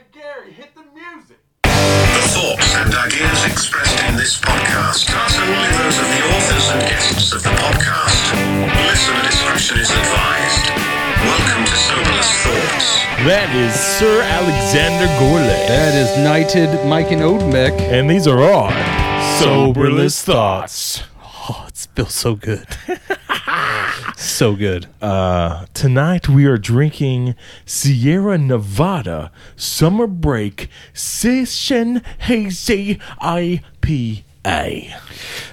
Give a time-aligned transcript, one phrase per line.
[0.00, 1.36] Hey Gary, hit the music.
[1.64, 6.80] The thoughts and ideas expressed in this podcast are solely those of the authors and
[6.88, 8.32] guests of the podcast.
[8.88, 10.70] Listener discretion is advised.
[11.20, 12.86] Welcome to Soberless Thoughts.
[13.28, 15.68] That is Sir Alexander Gorley.
[15.68, 17.78] That is Knighted Mike and Odenbeck.
[17.78, 18.72] And these are our
[19.38, 21.02] Soberless Thoughts.
[21.22, 22.66] Oh, it feels so good.
[24.20, 24.86] so good.
[25.00, 27.34] Uh, tonight we are drinking
[27.64, 34.94] Sierra Nevada Summer Break Session Hazy IPA.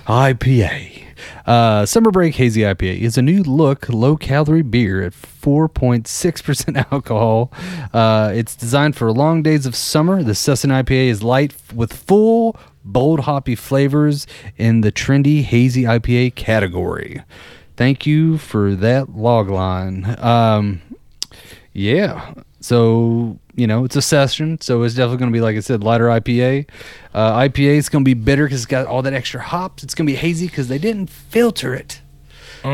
[0.05, 1.03] IPA.
[1.45, 7.53] Uh, Summer Break Hazy IPA is a new look, low calorie beer at 4.6% alcohol.
[7.93, 10.23] Uh, it's designed for long days of summer.
[10.23, 14.27] The Session IPA is light with full, bold, hoppy flavors
[14.57, 17.23] in the trendy hazy IPA category.
[17.77, 20.15] Thank you for that log line.
[20.19, 20.81] Um,
[21.73, 22.33] yeah.
[22.59, 24.59] So, you know, it's a session.
[24.61, 26.67] So it's definitely going to be, like I said, lighter IPA.
[27.13, 29.83] Uh, IPA is going to be bitter because it's got all that extra hops.
[29.83, 32.01] It's going to be hazy because they didn't filter it,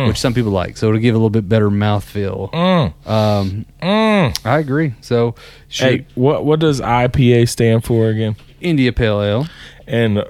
[0.07, 0.77] which some people like.
[0.77, 2.53] So it'll give a little bit better mouthfeel.
[3.05, 3.65] Um,
[4.45, 4.95] I agree.
[5.01, 5.35] So,
[5.89, 8.35] Hey, what what does IPA stand for again?
[8.61, 9.47] India Pale Ale.
[9.85, 10.23] And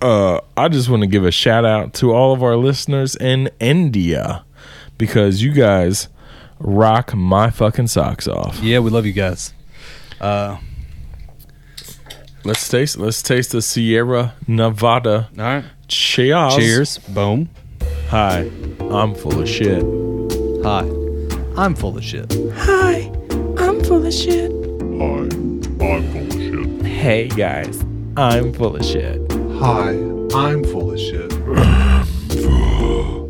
[0.00, 3.50] uh, I just want to give a shout out to all of our listeners in
[3.60, 4.44] India
[4.98, 6.08] because you guys
[6.58, 8.58] rock my fucking socks off.
[8.60, 9.52] Yeah, we love you guys.
[10.20, 10.58] Uh,
[12.44, 12.96] Let's taste.
[12.96, 15.28] Let's taste the Sierra Nevada.
[15.36, 15.64] all right.
[15.88, 16.54] Cheers.
[16.54, 16.98] Cheers.
[16.98, 17.48] Boom.
[18.08, 18.48] Hi,
[18.88, 19.82] I'm full of shit.
[20.62, 20.88] Hi.
[21.56, 22.32] I'm full of shit.
[22.54, 23.10] Hi,
[23.58, 24.52] I'm full of shit.
[25.00, 25.28] Hi,
[25.80, 26.86] I'm full of shit.
[26.86, 27.82] Hey guys,
[28.16, 29.25] I'm full of shit.
[29.58, 29.90] Hi,
[30.34, 31.32] I'm full of shit.
[31.32, 33.26] I'm full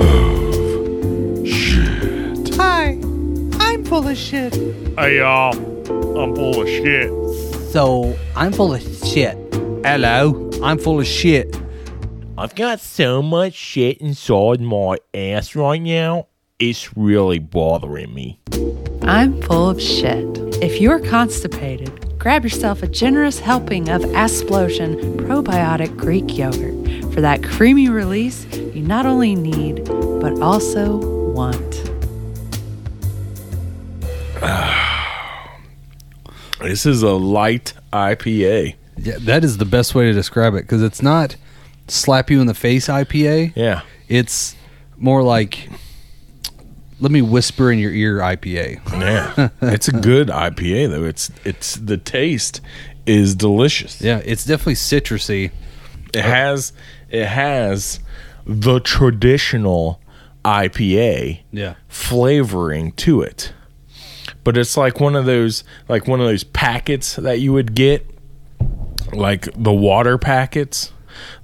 [0.00, 2.54] Of shit.
[2.56, 2.98] Hi.
[3.60, 4.54] I'm full of shit.
[4.98, 5.56] Hey y'all,
[6.18, 7.12] I'm full of shit.
[7.70, 9.36] So I'm full of shit.
[9.84, 11.56] Hello, I'm full of shit.
[12.36, 16.26] I've got so much shit inside my ass right now.
[16.58, 18.40] It's really bothering me.
[19.02, 20.26] I'm full of shit.
[20.60, 26.74] If you're constipated, grab yourself a generous helping of Asplosion probiotic Greek yogurt
[27.14, 30.96] for that creamy release you not only need, but also
[31.32, 31.90] want.
[36.60, 38.74] This is a light IPA.
[38.96, 41.36] Yeah, that is the best way to describe it because it's not
[41.86, 43.52] slap you in the face IPA.
[43.54, 43.82] Yeah.
[44.08, 44.56] It's
[44.96, 45.68] more like
[47.00, 48.80] let me whisper in your ear IPA.
[49.00, 49.48] Yeah.
[49.62, 51.04] it's a good IPA though.
[51.04, 52.60] It's it's the taste
[53.06, 54.00] is delicious.
[54.00, 55.50] Yeah, it's definitely citrusy.
[56.14, 56.72] It has
[57.10, 58.00] it has
[58.46, 60.00] the traditional
[60.44, 61.74] IPA Yeah.
[61.88, 63.52] flavoring to it.
[64.44, 68.06] But it's like one of those like one of those packets that you would get
[69.12, 70.92] like the water packets.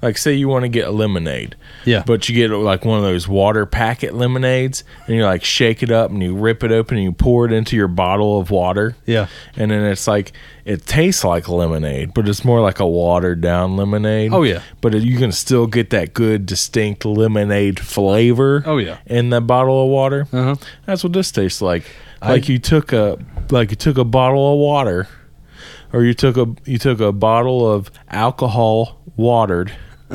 [0.05, 1.57] Like say you want to get a lemonade.
[1.85, 2.03] Yeah.
[2.07, 5.91] But you get like one of those water packet lemonades and you like shake it
[5.91, 8.95] up and you rip it open and you pour it into your bottle of water.
[9.07, 9.27] Yeah.
[9.57, 10.33] And then it's like
[10.65, 14.33] it tastes like lemonade, but it's more like a watered down lemonade.
[14.33, 14.63] Oh, yeah.
[14.81, 18.63] But you can still get that good distinct lemonade flavor.
[18.65, 18.99] Oh, yeah.
[19.07, 20.27] In that bottle of water.
[20.33, 20.57] Uh-huh.
[20.87, 21.85] That's what this tastes like.
[22.23, 23.19] I- Like you took a
[23.51, 25.07] like you took a bottle of water
[25.93, 29.71] or you took a you took a bottle of alcohol watered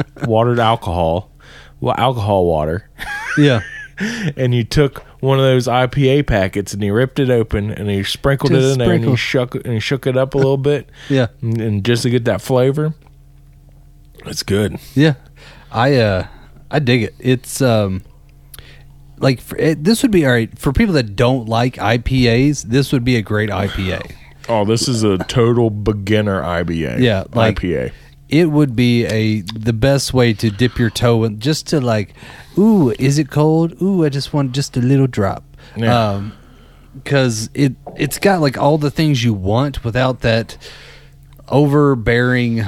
[0.25, 1.31] watered alcohol
[1.79, 2.89] well alcohol water
[3.37, 3.61] Yeah.
[4.37, 8.03] and you took one of those IPA packets and you ripped it open and you
[8.05, 10.37] sprinkled Just it in there and you shook it and you shook it up a
[10.37, 11.27] little bit Yeah.
[11.41, 12.93] and, and just to get that flavor
[14.25, 15.15] it's good Yeah.
[15.71, 16.27] I uh
[16.71, 17.15] I dig it.
[17.19, 18.03] It's um
[19.17, 22.63] like for, it, this would be all right for people that don't like IPAs.
[22.63, 24.13] This would be a great IPA.
[24.47, 27.91] oh this is a total beginner IBA Yeah, like- IPA
[28.29, 32.13] It would be a the best way to dip your toe in, just to like,
[32.57, 33.81] ooh, is it cold?
[33.81, 35.43] Ooh, I just want just a little drop.
[35.75, 36.09] Yeah.
[36.11, 36.33] Um,
[36.95, 40.57] because it it's got like all the things you want without that
[41.47, 42.63] overbearing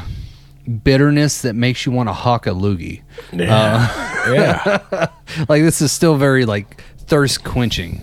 [0.84, 3.02] bitterness that makes you want to hawk a loogie.
[3.34, 4.32] yeah
[4.92, 5.08] yeah
[5.50, 8.02] Like this is still very like thirst quenching.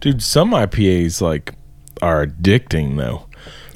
[0.00, 1.54] dude some IPAs like
[2.02, 3.25] are addicting though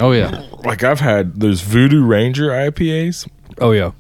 [0.00, 0.44] Oh yeah.
[0.64, 3.93] like I've had those Voodoo Ranger IPAs Oh yeah.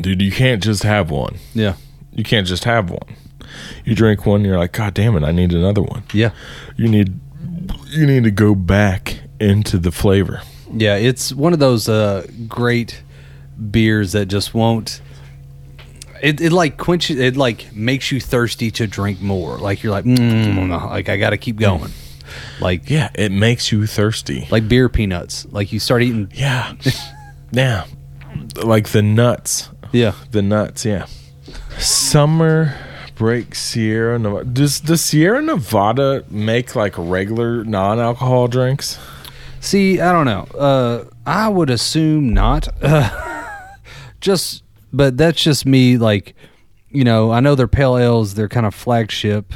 [0.00, 1.74] dude you can't just have one Yeah.
[2.12, 3.16] you can't just have one
[3.84, 6.30] you drink one you're like god damn it I need another one Yeah.
[6.76, 7.18] you need
[7.86, 10.42] you need to go back into the flavor
[10.72, 13.02] Yeah, it's one of those uh, great
[13.70, 15.00] beers that just won't.
[16.22, 17.18] It, it like quenches.
[17.18, 19.58] It like makes you thirsty to drink more.
[19.58, 21.90] Like you're like, mm, like I got to keep going.
[22.60, 24.46] Like Yeah, it makes you thirsty.
[24.50, 25.46] like beer peanuts.
[25.50, 26.30] Like you start eating.
[26.34, 26.74] Yeah.
[27.52, 27.84] yeah.
[28.62, 29.68] Like the nuts.
[29.92, 31.06] Yeah, The nuts, yeah.
[31.78, 32.74] Summer
[33.16, 34.44] break Sierra Nevada.
[34.44, 38.98] Does does Sierra Nevada make like regular non-alcohol drinks?
[39.60, 40.42] See, I don't know.
[40.58, 42.68] Uh, I would assume not.
[44.20, 44.62] just,
[44.92, 45.98] but that's just me.
[45.98, 46.34] Like,
[46.90, 48.34] you know, I know they're pale ales.
[48.34, 49.52] They're kind of flagship.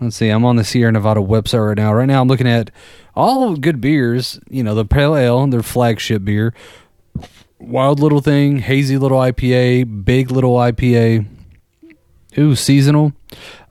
[0.00, 0.28] Let's see.
[0.28, 1.92] I'm on the Sierra Nevada website right now.
[1.92, 2.70] Right now, I'm looking at
[3.14, 4.40] all good beers.
[4.48, 6.54] You know, the pale ale, their flagship beer.
[7.58, 11.26] Wild little thing, hazy little IPA, big little IPA.
[12.38, 13.12] Ooh, seasonal.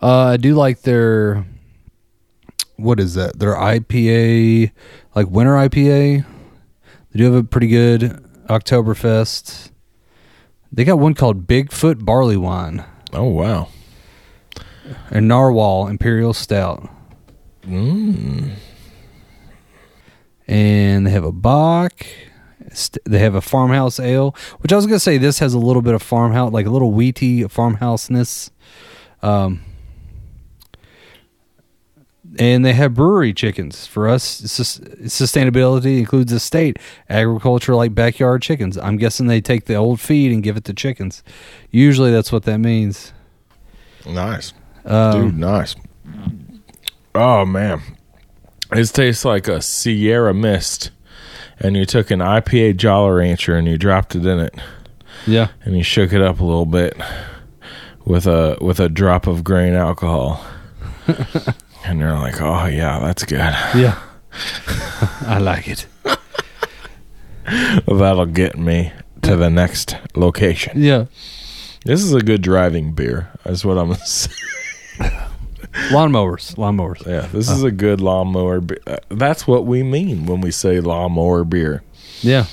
[0.02, 1.46] Uh, I do like their
[2.76, 3.40] what is that?
[3.40, 4.72] Their IPA,
[5.16, 6.26] like winter IPA.
[7.12, 8.02] They do have a pretty good
[8.48, 9.72] Oktoberfest.
[10.72, 13.70] They got one called Bigfoot Barley Wine Oh wow.
[15.12, 16.90] And Narwhal Imperial Stout.
[20.48, 22.06] And they have a Bock.
[23.06, 25.94] They have a farmhouse ale, which I was gonna say this has a little bit
[25.96, 28.52] of farmhouse, like a little wheaty farmhouseness.
[29.24, 29.62] Um,
[32.38, 33.88] and they have brewery chickens.
[33.88, 36.78] For us, sus- sustainability includes estate
[37.10, 38.78] agriculture, like backyard chickens.
[38.78, 41.24] I'm guessing they take the old feed and give it to chickens.
[41.72, 43.14] Usually, that's what that means.
[44.06, 44.54] Nice.
[44.86, 45.76] Um, Dude, nice.
[47.16, 47.82] Oh man.
[48.72, 50.92] It tastes like a Sierra Mist.
[51.60, 54.56] And you took an IPA Jolly Rancher and you dropped it in it.
[55.28, 56.96] Yeah, and you shook it up a little bit
[58.06, 60.46] with a with a drop of grain alcohol.
[61.86, 63.40] and you're like, "Oh yeah, that's good.
[63.40, 64.00] yeah.
[65.28, 65.86] I like it.
[67.88, 68.94] That'll get me
[69.24, 71.06] to the next location." Yeah,
[71.84, 73.30] This is a good driving beer.
[73.44, 74.38] That's what I'm saying.
[75.00, 77.06] Lawnmowers, lawnmowers.
[77.06, 78.62] Yeah, this is a good lawnmower.
[78.62, 81.84] Be- uh, that's what we mean when we say lawnmower beer.
[82.22, 82.46] Yeah,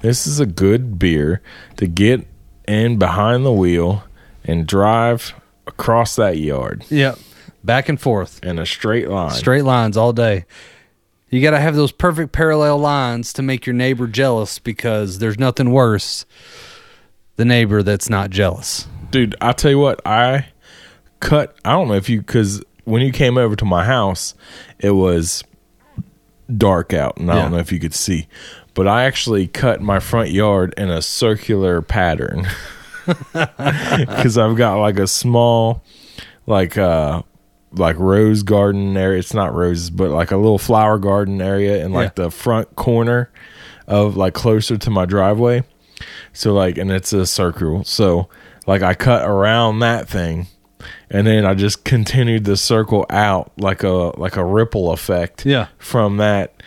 [0.00, 1.40] This is a good beer
[1.76, 2.26] to get
[2.68, 4.04] in behind the wheel
[4.44, 5.32] and drive
[5.66, 7.14] across that yard yeah.
[7.64, 8.44] Back and forth.
[8.44, 9.30] in a straight line.
[9.32, 10.44] Straight lines all day.
[11.30, 15.38] You got to have those perfect parallel lines to make your neighbor jealous because there's
[15.38, 16.24] nothing worse
[17.36, 18.86] the neighbor that's not jealous.
[19.10, 20.46] dude i'll tell you what i
[21.20, 24.34] cut i don't know if you because when you came over to my house
[24.78, 25.42] it was
[26.54, 27.42] dark out and i Yeah.
[27.42, 28.28] don't know if you could see
[28.74, 32.46] but i actually cut my front yard in a circular pattern
[33.32, 35.82] because i've got like a small
[36.46, 37.22] like uh
[37.72, 41.92] like rose garden area it's not roses but like a little flower garden area in
[41.92, 42.24] like Yeah.
[42.24, 43.30] the front corner
[43.86, 45.62] of like closer to my driveway
[46.34, 47.82] so like, and it's a circle.
[47.84, 48.28] So
[48.66, 50.46] like, I cut around that thing,
[51.10, 55.46] and then I just continued the circle out like a like a ripple effect.
[55.46, 55.68] Yeah.
[55.78, 56.62] From that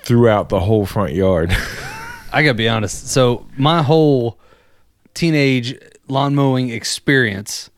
[0.00, 1.50] throughout the whole front yard.
[2.32, 3.08] I got to be honest.
[3.08, 4.38] So, my whole
[5.14, 5.76] teenage
[6.08, 7.70] lawn mowing experience,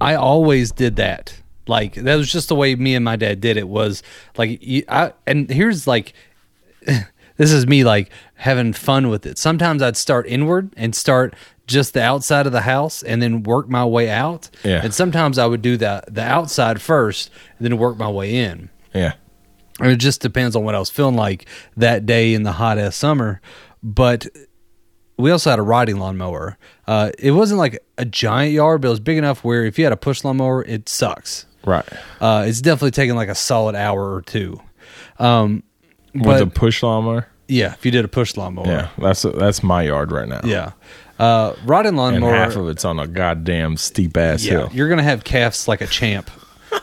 [0.00, 1.40] I always did that.
[1.66, 4.02] Like that was just the way me and my dad did it was
[4.36, 6.12] like I and here's like
[7.36, 9.38] this is me like having fun with it.
[9.38, 11.34] Sometimes I'd start inward and start
[11.72, 14.50] just the outside of the house and then work my way out.
[14.64, 14.80] Yeah.
[14.84, 18.68] And sometimes I would do the the outside first and then work my way in.
[18.94, 19.14] yeah.
[19.80, 22.94] It just depends on what I was feeling like that day in the hot ass
[22.94, 23.40] summer.
[23.82, 24.26] But
[25.16, 26.56] we also had a riding lawnmower.
[26.86, 29.84] Uh, it wasn't like a giant yard, but it was big enough where if you
[29.84, 31.46] had a push lawnmower, it sucks.
[31.64, 31.88] Right.
[32.20, 34.60] Uh, it's definitely taking like a solid hour or two.
[35.18, 35.62] Um,
[36.14, 37.26] With but a push lawnmower.
[37.48, 40.40] yeah, if you did a push lawnmower, Yeah, that's that's my yard right now.
[40.44, 40.72] yeah.
[41.22, 44.70] Uh, riding And lawnmower, half of it's on a goddamn steep ass yeah, hill.
[44.72, 46.28] you're gonna have calves like a champ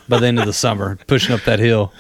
[0.08, 1.92] by the end of the summer pushing up that hill.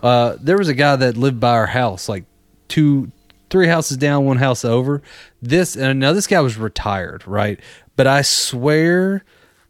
[0.00, 2.24] Uh, there was a guy that lived by our house, like
[2.68, 3.10] two,
[3.50, 5.02] three houses down, one house over.
[5.42, 7.58] This and now this guy was retired, right?
[7.96, 9.24] But I swear,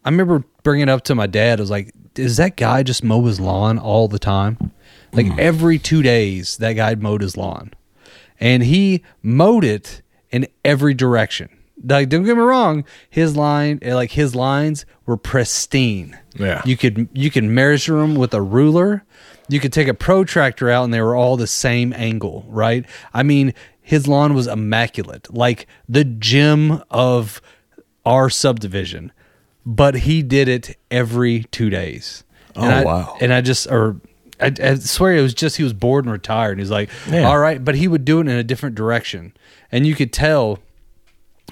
[0.05, 1.61] I remember bringing it up to my dad.
[1.61, 4.73] I was like, "Is that guy just mow his lawn all the time?
[5.15, 7.73] Like every two days, that guy mowed his lawn,
[8.39, 11.49] and he mowed it in every direction."
[11.85, 16.19] Like, don't get me wrong, his line, eh, like his lines were pristine.
[16.37, 16.63] Yeah.
[16.65, 19.05] you could you could measure them with a ruler.
[19.49, 22.85] You could take a protractor out, and they were all the same angle, right?
[23.15, 27.41] I mean, his lawn was immaculate, like the gem of
[28.05, 29.11] our subdivision.
[29.65, 32.25] But he did it every two days.
[32.57, 33.17] Oh, And I- wow.
[33.21, 33.97] And I just, or
[34.41, 36.53] I, I swear it was just he was bored and retired.
[36.53, 37.29] And he's like, Yeah.
[37.29, 39.33] all right, but he would do it in a different direction,
[39.73, 40.59] and you could tell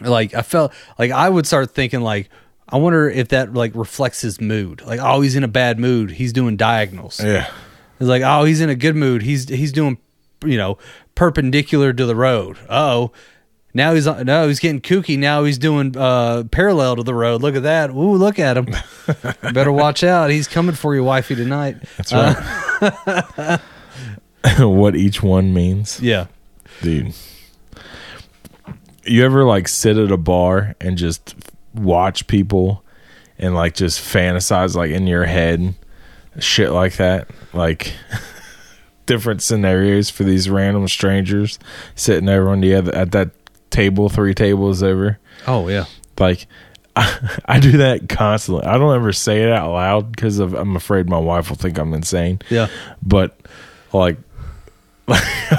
[0.00, 2.28] like I felt like I would start thinking like
[2.68, 4.82] I wonder if that like reflects his mood.
[4.82, 6.12] Like oh he's in a bad mood.
[6.12, 7.22] He's doing diagonals.
[7.22, 7.50] Yeah.
[7.98, 9.22] It's like, oh, he's in a good mood.
[9.22, 9.96] He's he's doing,
[10.44, 10.76] you know,
[11.14, 12.58] perpendicular to the road.
[12.68, 13.10] Oh,
[13.72, 15.18] now he's no, he's getting kooky.
[15.18, 17.40] Now he's doing uh, parallel to the road.
[17.40, 17.88] Look at that.
[17.90, 18.66] Ooh, look at him.
[19.54, 20.28] Better watch out.
[20.30, 21.76] He's coming for you, wifey, tonight.
[21.96, 23.60] That's right.
[24.58, 26.26] what each one means, Yeah.
[26.82, 27.14] dude.
[29.06, 31.34] You ever like sit at a bar and just
[31.74, 32.82] watch people
[33.38, 35.74] and like just fantasize like in your head
[36.38, 37.28] shit like that?
[37.52, 37.92] Like
[39.06, 41.58] different scenarios for these random strangers
[41.94, 43.30] sitting over on the other at that
[43.70, 45.18] table three tables over.
[45.46, 45.84] Oh yeah.
[46.18, 46.46] like
[46.96, 48.64] I, I do that constantly.
[48.64, 51.94] I don't ever say it out loud because I'm afraid my wife will think I'm
[51.94, 52.40] insane.
[52.50, 52.68] Yeah.
[53.02, 53.38] But
[53.92, 54.16] like,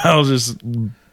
[0.04, 0.58] I'll just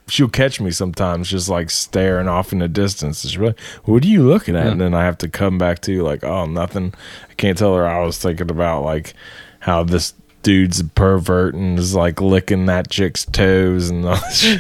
[0.06, 3.22] she'll catch me sometimes just like staring off in the distance.
[3.22, 4.72] She'll like, "What are you looking at?" Yeah.
[4.72, 6.92] And then I have to come back to you like, "Oh, nothing."
[7.30, 9.14] I can't tell her I was thinking about like
[9.60, 14.18] how this dude's pervert and is like licking that chick's toes and all.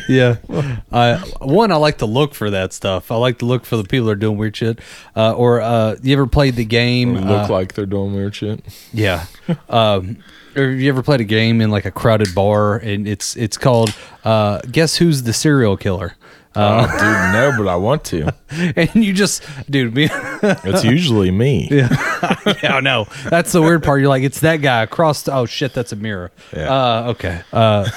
[0.08, 0.36] Yeah.
[0.92, 3.12] I one, I like to look for that stuff.
[3.12, 4.80] I like to look for the people that are doing weird shit.
[5.14, 7.14] Uh, or uh, you ever played the game?
[7.14, 8.64] look uh, like they're doing weird shit.
[8.92, 9.26] Yeah.
[9.68, 10.18] um,
[10.56, 13.56] or have you ever played a game in like a crowded bar and it's it's
[13.56, 16.16] called uh, Guess Who's the Serial Killer?
[16.56, 18.34] Oh, dude, no, but I want to.
[18.76, 20.08] And you just, dude, me,
[20.42, 21.68] It's usually me.
[21.72, 21.88] yeah,
[22.62, 23.06] I know.
[23.28, 24.00] That's the weird part.
[24.00, 25.22] You're like, it's that guy across.
[25.24, 26.30] The, oh shit, that's a mirror.
[26.56, 26.72] Yeah.
[26.72, 27.42] Uh, okay.
[27.52, 27.90] Uh,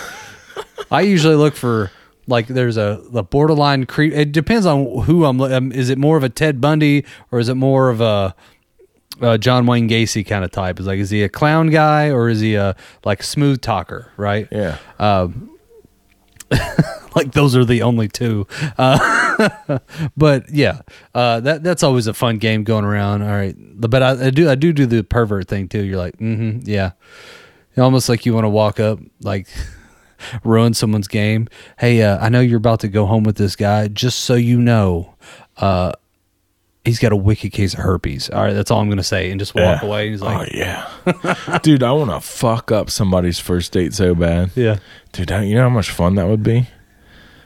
[0.90, 1.92] I usually look for
[2.26, 4.14] like there's a the borderline creep.
[4.14, 5.40] It depends on who I'm.
[5.42, 8.36] Um, is it more of a Ted Bundy or is it more of a
[9.22, 10.80] uh, John Wayne Gacy kind of type?
[10.80, 14.12] Is like, is he a clown guy or is he a like smooth talker?
[14.18, 14.48] Right.
[14.52, 14.78] Yeah.
[17.18, 18.48] Like those are the only two.
[18.78, 19.80] Uh,
[20.18, 20.82] but yeah,
[21.14, 23.22] uh, that that's always a fun game going around.
[23.24, 25.84] All right, but I, I do I do do the pervert thing too.
[25.84, 26.92] You're like, mm-hmm, yeah,
[27.78, 29.48] almost like you want to walk up like.
[30.44, 31.48] ruin someone's game.
[31.78, 33.88] Hey, uh, I know you're about to go home with this guy.
[33.88, 35.14] Just so you know,
[35.58, 35.92] uh,
[36.86, 38.28] he's got a wicked case of herpes.
[38.32, 39.86] All right, that's all I'm gonna say, and just walk Yeah.
[39.88, 40.10] away.
[40.10, 44.50] He's like, oh yeah, dude, I want to fuck up somebody's first date so bad.
[44.56, 44.78] yeah.
[45.12, 46.68] Dude, don't- you know how much fun that would be?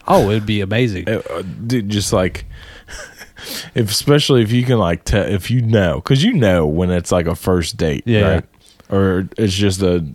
[0.08, 1.08] Oh, it'd be amazing.
[1.10, 2.46] Uh, uh, dude, just like
[3.76, 7.12] if, especially if you can like tell if you know, because you know when it's
[7.12, 8.22] like a first date, Yeah.
[8.36, 8.44] right?
[8.90, 10.06] Or it's just a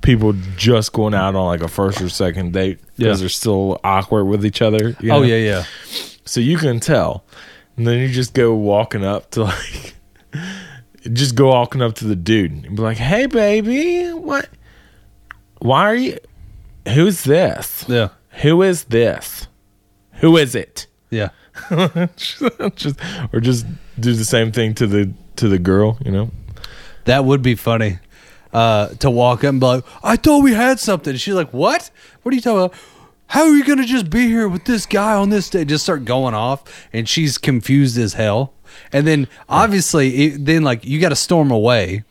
[0.00, 3.20] people just going out on like a first or second date because Yeah.
[3.20, 4.96] they're still awkward with each other.
[5.00, 5.22] you Oh know?
[5.22, 5.64] yeah, yeah.
[6.24, 7.24] So you can tell.
[7.76, 9.94] And then you just go walking up to like
[11.12, 14.48] just go walking up to the dude and be like, Hey baby, what
[15.60, 16.18] why are you
[16.92, 17.84] who's this?
[17.88, 18.08] Yeah.
[18.42, 19.48] Who is this?
[20.14, 20.86] Who is it?
[21.10, 21.30] Yeah.
[22.16, 23.00] just
[23.32, 23.66] or just
[23.98, 26.30] do the same thing to the to the girl, you know?
[27.04, 27.98] That would be funny.
[28.52, 31.16] Uh, to walk up and be like, I thought we had something.
[31.16, 31.90] She's like, What?
[32.22, 32.74] What are you talking about?
[33.26, 35.64] How are you gonna just be here with this guy on this day?
[35.64, 38.54] Just start going off, and she's confused as hell.
[38.92, 42.04] And then obviously, it, then like you got to storm away,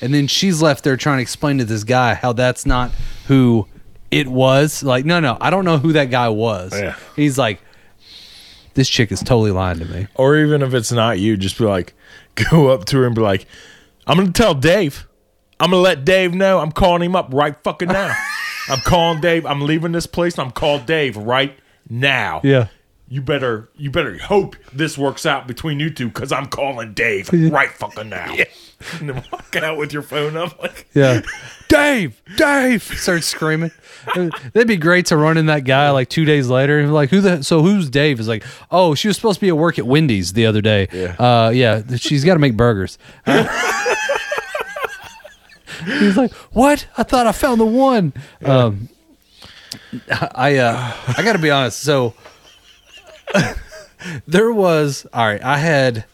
[0.00, 2.90] and then she's left there trying to explain to this guy how that's not
[3.28, 3.68] who
[4.14, 4.82] it was.
[4.82, 6.72] Like, no, no, I don't know who that guy was.
[6.72, 6.96] Yeah.
[7.16, 7.60] He's like,
[8.74, 10.06] this chick is totally lying to me.
[10.14, 11.94] Or even if it's not you, just be like
[12.50, 13.46] go up to her and be like,
[14.06, 15.06] I'm gonna tell Dave.
[15.58, 16.60] I'm gonna let Dave know.
[16.60, 18.14] I'm calling him up right fucking now.
[18.68, 19.44] I'm calling Dave.
[19.46, 22.40] I'm leaving this place and I'm calling Dave right now.
[22.44, 22.68] Yeah.
[23.14, 27.30] You better you better hope this works out between you two because I'm calling Dave
[27.52, 28.34] right fucking now.
[28.98, 31.22] And then walk out with your phone up like Yeah.
[31.68, 33.70] Dave, Dave, starts screaming.
[34.14, 37.08] That'd be great to run in that guy like two days later and be like,
[37.08, 38.18] who the so who's Dave?
[38.18, 40.88] Is like, oh, she was supposed to be at work at Wendy's the other day.
[40.92, 41.14] Yeah.
[41.18, 42.98] Uh yeah, she's gotta make burgers.
[45.86, 46.86] He's like, What?
[46.98, 48.12] I thought I found the one.
[48.44, 48.88] Um
[50.10, 52.12] I uh I gotta be honest, so
[54.26, 56.04] there was all right i had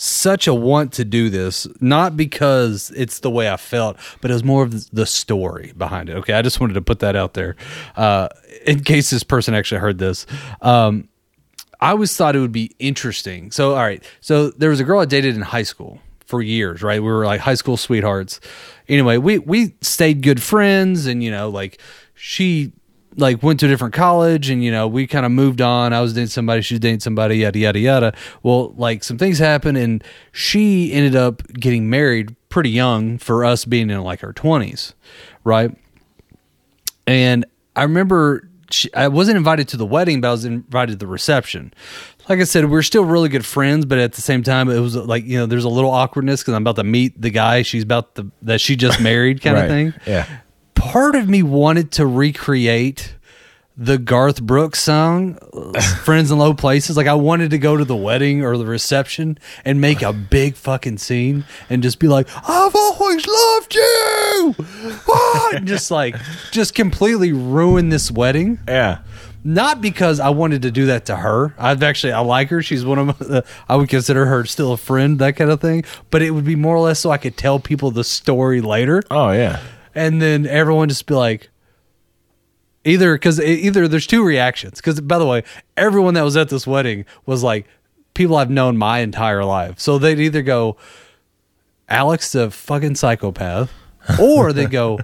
[0.00, 4.34] such a want to do this not because it's the way i felt but it
[4.34, 6.16] was more of the story behind it.
[6.16, 7.56] Okay i just wanted to put that out there
[7.96, 8.28] uh,
[8.64, 10.24] in case this person actually heard this.
[10.62, 11.08] Um,
[11.80, 13.50] i always thought it would be interesting.
[13.50, 16.80] So all right so there was a girl i dated in high school for years
[16.80, 17.02] right?
[17.02, 18.38] We were like high school sweethearts.
[18.88, 21.80] Anyway we we stayed good friends and you know like
[22.14, 22.72] she
[23.18, 25.92] like went to a different college and you know we kind of moved on.
[25.92, 28.14] I was dating somebody she was dating somebody yada yada yada.
[28.42, 33.64] Well like some things happened and she ended up getting married pretty young for us
[33.64, 34.94] being in like our 20s
[35.44, 35.74] right?
[37.06, 37.44] And
[37.76, 41.06] i remember she, i wasn't invited to the wedding but i was invited to the
[41.06, 41.72] reception.
[42.28, 44.80] Like i said we are still really good friends but at the same time it
[44.80, 47.62] was like you know there's a little awkwardness because i'm about to meet the guy
[47.62, 49.94] she's about to that she just married kind of thing.
[50.06, 50.26] Yeah.
[50.78, 53.14] Part of me wanted to recreate
[53.76, 55.34] the Garth Brooks song
[56.04, 59.38] "Friends in Low Places." Like I wanted to go to the wedding or the reception
[59.64, 64.54] and make a big fucking scene and just be like, "I've always loved you,"
[65.08, 66.16] Ah, and just like
[66.50, 68.58] just completely ruin this wedding.
[68.66, 68.98] Yeah.
[69.44, 71.54] Not because I wanted to do that to her.
[71.56, 72.60] I've actually I like her.
[72.60, 75.84] She's one of my, I would consider her still a friend, that kind of thing.
[76.10, 79.02] But it would be more or less so I could tell people the story later
[79.10, 79.60] Oh yeah.
[79.98, 81.50] And then everyone just be like
[82.84, 84.76] either because either there's two reactions.
[84.80, 85.42] Because by the way
[85.76, 87.66] everyone that was at this wedding was like
[88.14, 89.78] people i've known my entire life.
[89.80, 90.76] So they'd either go
[91.88, 93.72] alex the fucking psychopath
[94.20, 95.00] or they go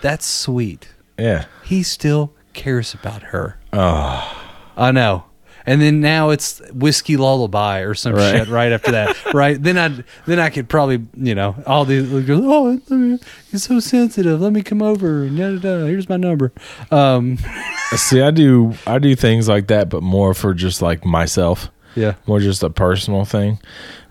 [0.00, 0.88] that's sweet.
[1.18, 1.44] Yeah.
[1.64, 3.58] he still cares about her.
[3.72, 4.38] Oh
[4.76, 5.24] i know
[5.66, 8.32] and then now it's whiskey lullaby or some Right.
[8.38, 9.16] shit right after that.
[9.34, 9.62] Right?
[9.62, 13.18] Then i then i could probably you know all these oh let me-
[13.50, 14.40] you're so sensitive.
[14.40, 15.22] Let me come over.
[15.24, 16.52] And yada, yada, here's my number.
[16.90, 17.38] Um
[17.96, 21.70] See, I do I do things like that, but more for just like myself.
[21.94, 22.14] yeah.
[22.26, 23.58] More just a personal thing.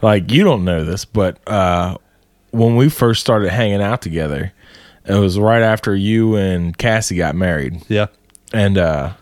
[0.01, 1.98] Like you don't know this, but uh,
[2.51, 4.51] when we first started hanging out together,
[5.05, 8.08] it was right after you and Cassie got married, yeah.
[8.53, 9.13] And uh,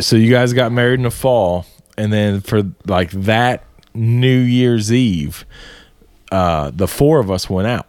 [0.00, 4.92] so you guys got married in the fall, and then for like that New Year's
[4.92, 5.44] Eve,
[6.32, 7.86] uh, the four of us went out.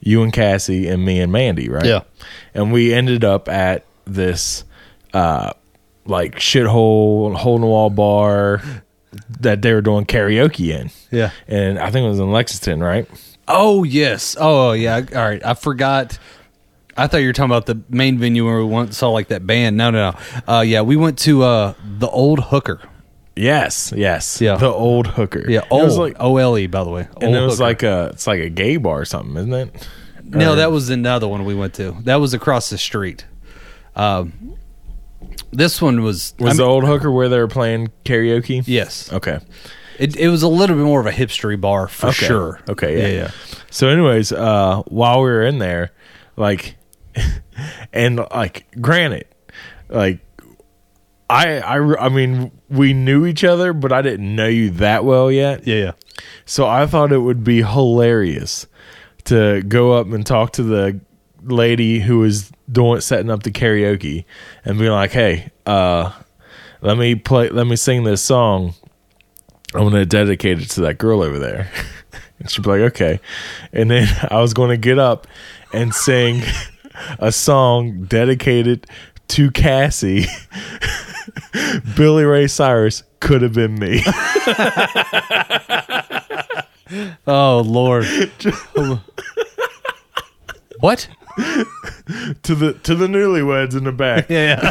[0.00, 1.84] You and Cassie and me and Mandy, right?
[1.84, 2.02] Yeah.
[2.54, 4.64] And we ended up at this
[5.12, 5.52] uh
[6.04, 8.62] like shithole hole in the wall bar
[9.40, 10.90] that they were doing karaoke in.
[11.10, 13.08] yeah And I think it was in Lexington, right?
[13.48, 16.18] oh yes oh yeah all right i forgot
[16.96, 19.46] I thought you were talking about the main venue where we went saw like that
[19.46, 19.76] band.
[19.76, 20.12] No, no,
[20.46, 20.52] no.
[20.52, 22.80] Uh, yeah, we went to uh, the old hooker.
[23.34, 24.40] Yes, yes.
[24.40, 24.56] Yeah.
[24.56, 25.44] The old hooker.
[25.46, 27.02] Yeah, It was old like O L E by the way.
[27.20, 27.62] and Old it was Hooker.
[27.64, 29.88] like a it's like a gay bar or something, isn't it?
[30.24, 31.92] No, Or- that was another one we went to.
[32.04, 33.26] That was across the street.
[33.94, 34.54] Um,
[35.52, 36.34] this one was.
[36.38, 38.62] was I the old hooker where they were playing karaoke?
[38.66, 39.12] yes.
[39.12, 39.38] Okay.
[39.98, 42.26] It, it was a little bit more of a hipstery bar for Okay.
[42.26, 42.60] sure.
[42.68, 43.06] Okay, yeah.
[43.08, 43.30] yeah, yeah.
[43.70, 45.92] So, anyways, uh, while we were in there,
[46.36, 46.75] like,
[47.92, 49.26] and like, granted,
[49.88, 50.20] like,
[51.28, 55.30] I, I, I mean, we knew each other, but I didn't know you that well
[55.30, 55.66] yet.
[55.66, 55.92] yeah, yeah.
[56.44, 58.66] So I thought it would be hilarious
[59.24, 61.00] to go up and talk to the
[61.42, 64.24] lady who was doing setting up the karaoke
[64.64, 66.12] and be like, "Hey, uh,
[66.80, 68.74] let me play, let me sing this song.
[69.74, 71.70] I'm going to dedicate it to that girl over there."
[72.38, 73.20] and she'd be like, "Okay."
[73.72, 75.26] And then I was going to get up
[75.72, 76.42] and sing
[77.18, 78.86] a song dedicated
[79.28, 80.26] to Cassie.
[81.96, 84.02] Billy Ray Cyrus could have been me.
[87.26, 88.06] Oh Lord.
[90.78, 91.08] what?
[91.36, 94.26] to the to the newlyweds in the back.
[94.30, 94.70] Yeah.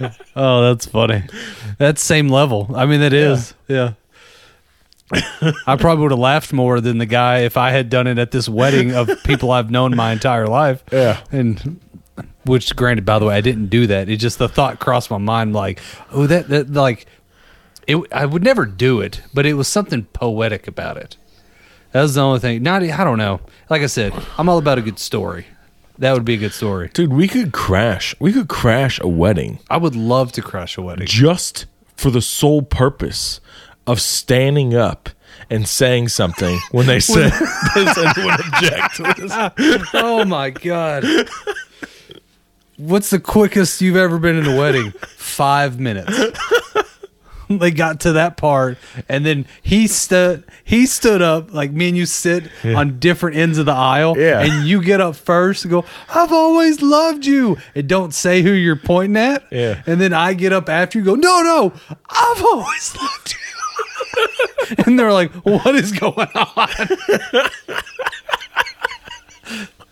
[0.00, 0.12] yeah.
[0.34, 1.24] oh, that's funny.
[1.78, 2.70] That's same level.
[2.74, 3.54] I mean, that is.
[3.68, 3.92] Yeah.
[5.12, 8.30] I probably would have laughed more than the guy if I had done it at
[8.30, 10.84] this wedding of people I've known my entire life.
[10.92, 11.20] Yeah.
[11.32, 11.80] And
[12.44, 14.08] which, granted, by the way, I didn't do that.
[14.08, 15.80] It just the thought crossed my mind, like,
[16.12, 17.06] oh, that that like,
[17.86, 17.98] it.
[18.12, 21.16] I would never do it, but it was something poetic about it.
[21.92, 22.62] That was the only thing.
[22.62, 23.40] Not, I don't know.
[23.68, 25.46] Like I said, I'm all about a good story.
[25.98, 26.88] That would be a good story.
[26.94, 28.14] Dude, we could crash.
[28.18, 31.06] We could crash a wedding I would love to crash a wedding.
[31.06, 33.40] just for the sole purpose
[33.90, 35.08] of standing up
[35.50, 37.32] and saying something when they said
[37.74, 39.88] does anyone object to this?
[39.94, 41.04] oh my god.
[42.76, 44.92] What's the quickest you've ever been in a wedding?
[45.16, 46.18] Five minutes.
[47.50, 50.44] they got to that part, and then he stood.
[50.64, 54.40] He stood up like me and you sit on different ends of the aisle, Yeah.
[54.40, 58.52] and you get up first and go, "I've always loved you," and don't say who
[58.52, 59.44] you're pointing at.
[59.50, 59.82] Yeah.
[59.86, 61.72] and then I get up after you, go, "No, no,
[62.08, 63.38] I've always loved you,"
[64.86, 66.68] and they're like, "What is going on?"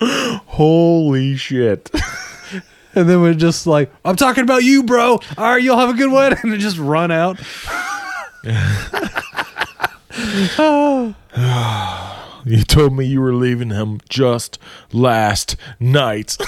[0.46, 1.90] Holy shit.
[2.94, 5.20] And then we're just like, I'm talking about you, bro.
[5.36, 6.34] All right, you'll have a good one.
[6.42, 7.38] And just run out.
[12.48, 14.58] You told me you were leaving him just
[14.90, 16.38] last night.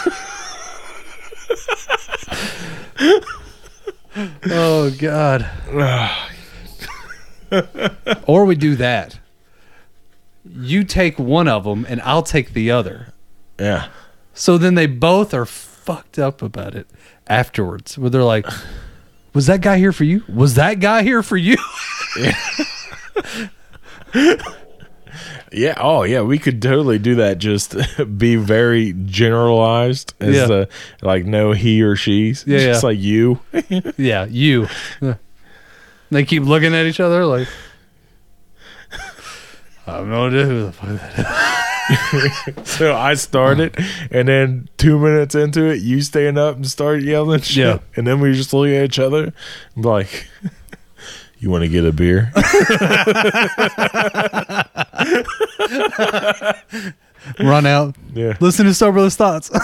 [4.53, 5.49] Oh, God.
[8.27, 9.19] or we do that.
[10.49, 13.13] You take one of them, and I'll take the other.
[13.59, 13.89] yeah.
[14.33, 16.87] So then they both are fucked up about it
[17.27, 18.47] afterwards, where they're like,
[19.35, 20.23] Was that guy here for you?
[20.33, 21.57] Was that guy here for you?
[22.19, 22.39] Yeah.
[25.53, 25.75] yeah.
[25.77, 26.23] Oh, yeah.
[26.23, 27.39] We could totally do that.
[27.39, 27.77] Just
[28.19, 30.45] be very generalized as Yeah.
[30.55, 30.67] uh,
[31.03, 32.45] like no he or she's.
[32.47, 32.87] Yeah, Just yeah.
[32.89, 33.41] like you.
[33.97, 34.69] Yeah, you.
[36.11, 37.49] They keep looking at each other like.
[39.87, 41.27] I have no idea who the fuck that is.
[42.65, 44.09] so I started, uh-huh.
[44.13, 47.57] and then two minutes into it, you stand up and start yelling shit.
[47.57, 47.79] Yeah.
[47.97, 49.33] And then we just look at each other
[49.75, 50.29] and be like,
[51.39, 52.31] you want to get a beer?
[57.41, 57.97] Run out.
[58.15, 58.37] yeah.
[58.41, 59.51] Listen to Soberless Thoughts.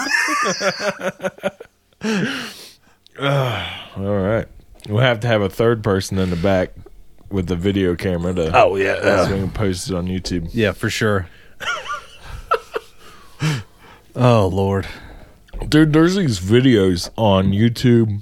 [3.19, 4.47] All right.
[4.87, 6.71] We'll have to have a third person in the back
[7.29, 8.51] with the video camera to.
[8.55, 9.25] Oh, yeah.
[9.25, 10.49] So we can post it on YouTube.
[10.53, 11.27] yeah, for sure.
[14.15, 14.87] oh, Lord.
[15.67, 18.21] Dude, there's these videos on YouTube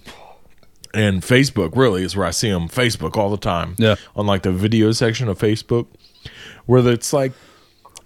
[0.93, 2.67] and Facebook, really, is where I see them.
[2.69, 3.75] Facebook all the time.
[3.77, 3.95] Yeah.
[4.15, 5.87] On like the video section of Facebook,
[6.65, 7.33] where it's like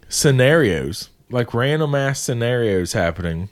[0.09, 3.49] scenarios, like random ass scenarios happening,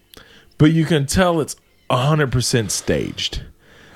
[0.58, 1.56] but you can tell it's
[1.90, 3.44] 100% staged.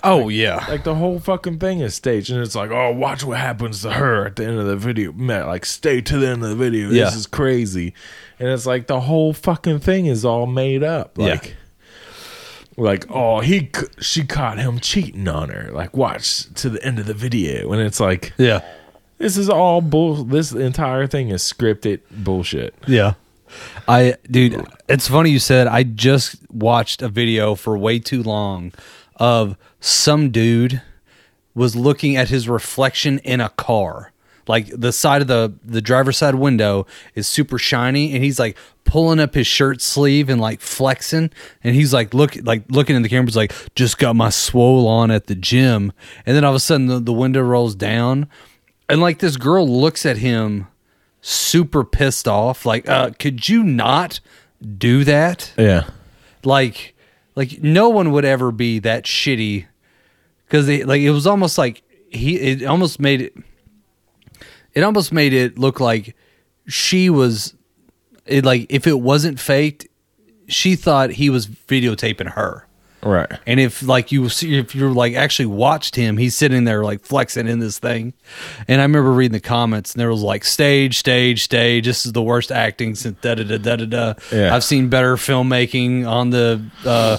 [0.04, 0.66] Oh, yeah.
[0.68, 3.92] Like the whole fucking thing is staged, and it's like, oh, watch what happens to
[3.92, 5.12] her at the end of the video.
[5.12, 6.90] Man, like, stay to the end of the video.
[6.90, 7.06] Yeah.
[7.06, 7.94] This is crazy,
[8.40, 11.18] and it's like the whole fucking thing is all made up.
[11.18, 11.26] Yeah.
[11.34, 11.56] Like,
[12.78, 15.72] like, oh, he, she caught him cheating on her.
[15.72, 18.62] Like, watch to the end of the video, and it's like, Yeah.
[19.18, 20.24] this is all bull.
[20.24, 22.74] This entire thing is scripted bullshit.
[22.88, 23.14] Yeah.
[23.86, 28.72] I dude, it's funny you said I just watched a video for way too long
[29.22, 30.82] of some dude
[31.54, 34.12] was looking at his reflection in a car.
[34.48, 38.58] Like the side of the the driver's side window is super shiny and he's like
[38.84, 41.30] pulling up his shirt sleeve and like flexing
[41.64, 44.88] and he's like look like looking in the camera he's like just got my swole
[44.88, 45.94] on at the gym.
[46.26, 48.28] And then all of a sudden the, the window rolls down
[48.90, 50.68] and like this girl looks at him
[51.22, 54.20] super pissed off like uh could you not
[54.80, 55.54] do that?
[55.60, 55.88] Yeah,
[56.44, 56.96] like
[57.42, 59.66] like no one would ever be that shitty
[60.46, 63.34] because like it was almost like he it almost made it
[64.76, 66.16] it almost made it look like
[66.68, 67.56] she was
[68.28, 69.88] it like if it wasn't faked
[70.48, 72.68] she thought he was videotaping her
[73.04, 73.32] right.
[73.46, 77.02] and if like you see if you're like actually watched him, he's sitting there like
[77.02, 78.14] flexing in this thing.
[78.68, 81.86] And I remember reading the comments and there was like stage, stage, stage.
[81.86, 84.14] This is the worst acting since da da da da da.
[84.32, 84.56] Yeah.
[84.56, 87.18] I've seen better filmmaking on the uh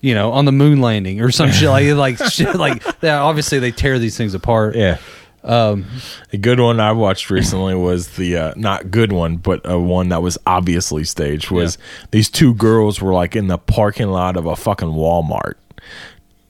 [0.00, 3.20] you know, on the moon landing or some shit like like shit like that.
[3.20, 4.76] Obviously they tear these things apart.
[4.76, 4.98] Yeah.
[5.44, 5.86] Um,
[6.32, 10.10] a good one I watched recently was the uh, not good one, but a one
[10.10, 11.50] that was obviously staged.
[11.50, 11.78] Was
[12.12, 15.54] these two girls were like in the parking lot of a fucking Walmart,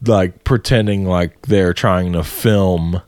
[0.05, 3.00] like pretending like they're trying to film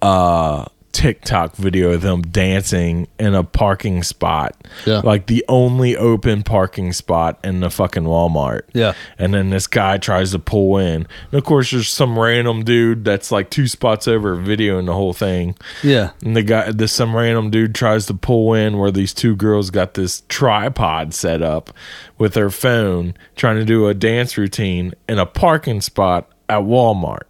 [0.00, 4.54] a TikTok video of them dancing in a parking spot,
[4.86, 5.00] Yeah.
[5.04, 8.62] like the only open parking spot in the fucking Walmart.
[8.72, 8.94] Yeah.
[9.18, 11.06] And then this guy tries to pull in.
[11.30, 15.12] And of course, there's some random dude that's like two spots over videoing the whole
[15.12, 15.56] thing.
[15.82, 16.10] Yeah.
[16.24, 19.70] And the guy, this some random dude tries to pull in where these two girls
[19.70, 21.70] got this tripod set up
[22.18, 27.22] with their phone, trying to do a dance routine in a parking spot at Walmart.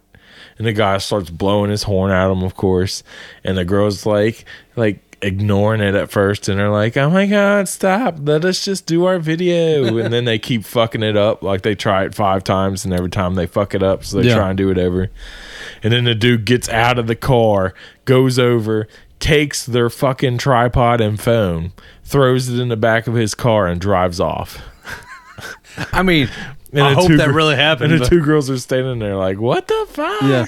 [0.57, 3.03] And the guy starts blowing his horn at him, of course.
[3.43, 7.67] And the girls like, like ignoring it at first, and they're like, "Oh my god,
[7.67, 8.15] stop!
[8.19, 11.73] Let us just do our video." and then they keep fucking it up, like they
[11.75, 14.35] try it five times, and every time they fuck it up, so they Yeah.
[14.35, 15.09] try and do it over.
[15.83, 17.73] And then the dude gets out of the car,
[18.05, 18.87] goes over,
[19.19, 21.71] takes their fucking tripod and phone,
[22.03, 24.61] throws it in the back of his car, and drives off.
[25.91, 26.29] I mean,
[26.75, 27.93] And I hope two that gir- really happened.
[27.93, 30.45] And the two girls are standing there like, "What the fuck?" Yeah.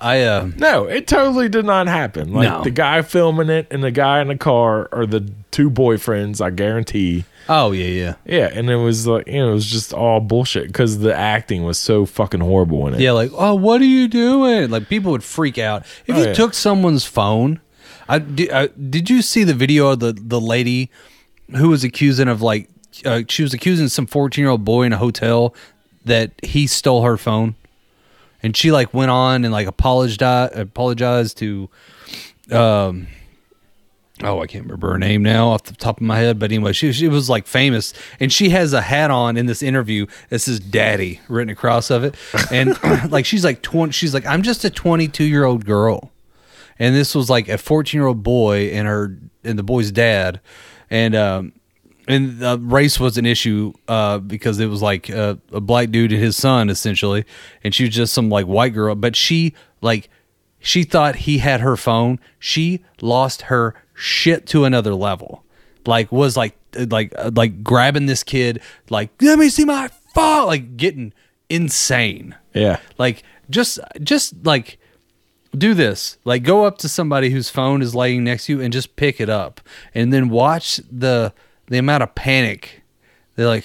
[0.00, 2.32] I uh No, it totally did not happen.
[2.32, 2.62] Like No.
[2.64, 6.40] the guy filming it and the guy in the car are the two boyfriends.
[6.40, 7.24] I guarantee.
[7.50, 8.14] oh yeah, yeah.
[8.24, 11.64] Yeah, and it was like you know it was just all bullshit because the acting
[11.64, 13.00] was so fucking horrible in it.
[13.00, 14.70] Yeah, like, oh, what are you doing?
[14.70, 16.32] Like, people would freak out if Oh, you yeah.
[16.34, 17.60] took someone's phone.
[18.08, 19.10] I did, I did.
[19.10, 20.90] you see the video of the the lady
[21.54, 22.70] who was accusing of like
[23.04, 25.54] uh, she was accusing some fourteen year old boy in a hotel
[26.04, 27.54] that he stole her phone,
[28.42, 31.68] and she like went on and like apologized apologized to,
[32.50, 33.06] um.
[34.22, 36.74] Oh, I can't remember her name now off the top of my head, but anyway,
[36.74, 40.40] she she was like famous, and she has a hat on in this interview that
[40.40, 42.16] says "Daddy" written across of it,
[42.50, 42.76] and
[43.10, 46.12] like she's like twenty, she's like I'm just a 22 year old girl,
[46.78, 50.40] and this was like a 14 year old boy and her and the boy's dad,
[50.90, 51.52] and um
[52.10, 56.12] and uh, race was an issue uh because it was like uh, a black dude
[56.12, 57.24] and his son essentially,
[57.64, 60.10] and she was just some like white girl, but she like
[60.58, 62.20] she thought he had her phone.
[62.38, 65.44] She lost her shit to another level.
[65.86, 70.46] Like was like like uh, like grabbing this kid, like let me see my phone,
[70.46, 71.12] like getting
[71.48, 72.34] insane.
[72.54, 72.78] Yeah.
[72.98, 74.78] Like just just like
[75.56, 76.18] do this.
[76.24, 79.20] Like go up to somebody whose phone is laying next to you and just pick
[79.20, 79.60] it up
[79.94, 81.32] and then watch the
[81.70, 82.82] the amount of panic
[83.36, 83.64] they like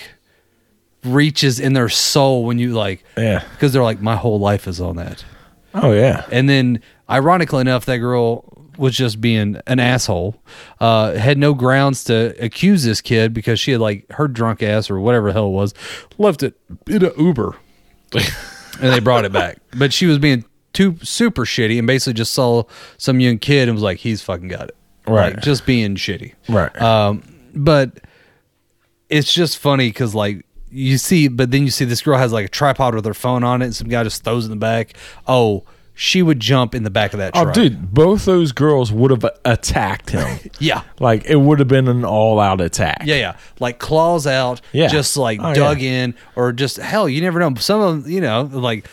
[1.03, 3.43] reaches in their soul when you like Yeah.
[3.51, 5.23] because they're like my whole life is on that.
[5.73, 6.25] Oh yeah.
[6.31, 10.41] And then ironically enough that girl was just being an asshole.
[10.79, 14.89] Uh had no grounds to accuse this kid because she had like her drunk ass
[14.89, 15.73] or whatever the hell it was
[16.17, 16.55] left it
[16.87, 17.55] in an Uber
[18.13, 18.23] and
[18.93, 19.57] they brought it back.
[19.77, 22.63] But she was being too super shitty and basically just saw
[22.97, 24.75] some young kid and was like, he's fucking got it.
[25.07, 25.33] Right.
[25.35, 26.33] Like, just being shitty.
[26.49, 26.75] Right.
[26.81, 27.23] Um,
[27.55, 27.99] but
[29.09, 32.45] it's just funny because like you see, but then you see this girl has like
[32.45, 34.55] a tripod with her phone on it, and some guy just throws it in the
[34.61, 34.93] back.
[35.27, 35.63] Oh,
[35.93, 39.25] she would jump in the back of that Oh, dude, both those girls would have
[39.45, 40.39] attacked him.
[40.59, 40.81] Yeah.
[40.99, 43.03] like it would have been an all-out attack.
[43.05, 43.37] Yeah, yeah.
[43.61, 44.87] Like claws out, Yeah.
[44.87, 46.03] just like Oh, dug yeah.
[46.03, 47.53] in, or just hell, you never know.
[47.55, 48.87] Some of them, you know, like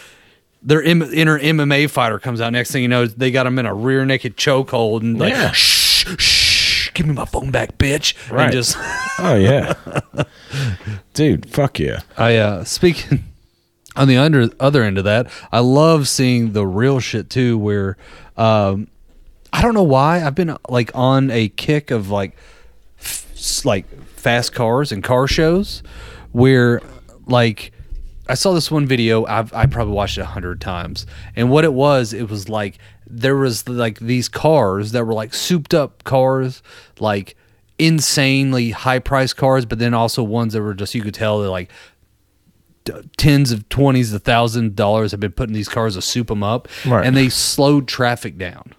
[0.62, 2.52] their M- inner MMA fighter comes out.
[2.52, 5.50] Next thing you know, they got him in a rear naked chokehold and like, Yeah.
[5.50, 6.41] shh, shh,
[6.94, 8.14] give me my phone back, bitch.
[8.30, 8.44] Right.
[8.44, 8.76] And just,
[9.18, 9.74] Oh yeah.
[11.14, 12.00] dude, fuck yeah.
[12.16, 13.24] I uh speaking
[13.96, 17.96] on the under other end of that, I love seeing the real shit too, where
[18.36, 18.88] um
[19.52, 22.36] I don't know why I've been like on a kick of like
[22.98, 25.82] f- s- like fast cars and car shows
[26.32, 26.80] where
[27.26, 27.72] like
[28.28, 31.64] I saw this one video I've I probably watched it a hundred times and what
[31.64, 32.78] it was it was like
[33.14, 36.62] there was like these cars that were like souped up cars
[36.98, 37.36] like
[37.78, 41.48] insanely high priced cars but then also ones that were just you could tell they're
[41.50, 41.70] like
[43.16, 46.68] tens of twenties of thousand dollars have been putting these cars to soup them up
[46.84, 47.06] Right.
[47.06, 48.72] and they slowed traffic down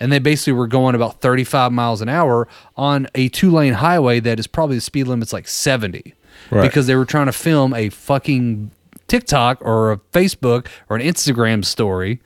[0.00, 4.20] and they basically were going about 35 miles an hour on a two lane highway
[4.20, 6.14] that is probably the speed limit's like 70
[6.50, 6.62] Right.
[6.62, 8.70] because they were trying to film a fucking
[9.06, 12.20] TikTok or a Facebook or an Instagram story.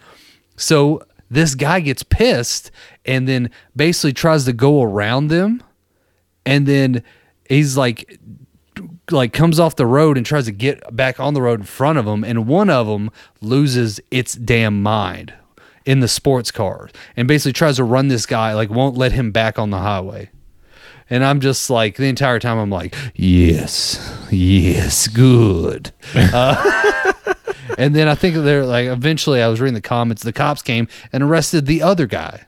[0.57, 2.71] So this guy gets pissed
[3.05, 5.63] and then basically tries to go around them.
[6.45, 7.03] And then
[7.49, 8.19] he's like
[9.11, 11.99] like comes off the road and tries to get back on the road in front
[11.99, 13.11] of them and one of them
[13.41, 15.33] loses its damn mind
[15.85, 19.31] in the sports car and basically tries to run this guy like won't let him
[19.31, 20.31] back on the highway.
[21.09, 23.99] And i'm just like the entire time i'm like yes
[24.31, 25.93] yes good.
[26.15, 27.03] Uh,
[27.79, 30.89] and then i think they're like eventually i was reading the comments the cops came
[31.13, 32.47] and arrested the other guy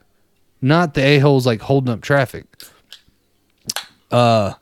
[0.61, 2.47] not the a-holes like holding up traffic.
[4.11, 4.55] Uh,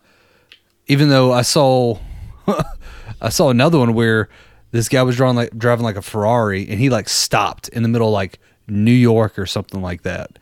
[0.87, 1.99] even though I saw
[3.21, 4.29] I saw another one where
[4.73, 7.89] this guy was drawing like driving like a Ferrari and he like stopped in the
[7.89, 10.39] middle of like New York or something like that.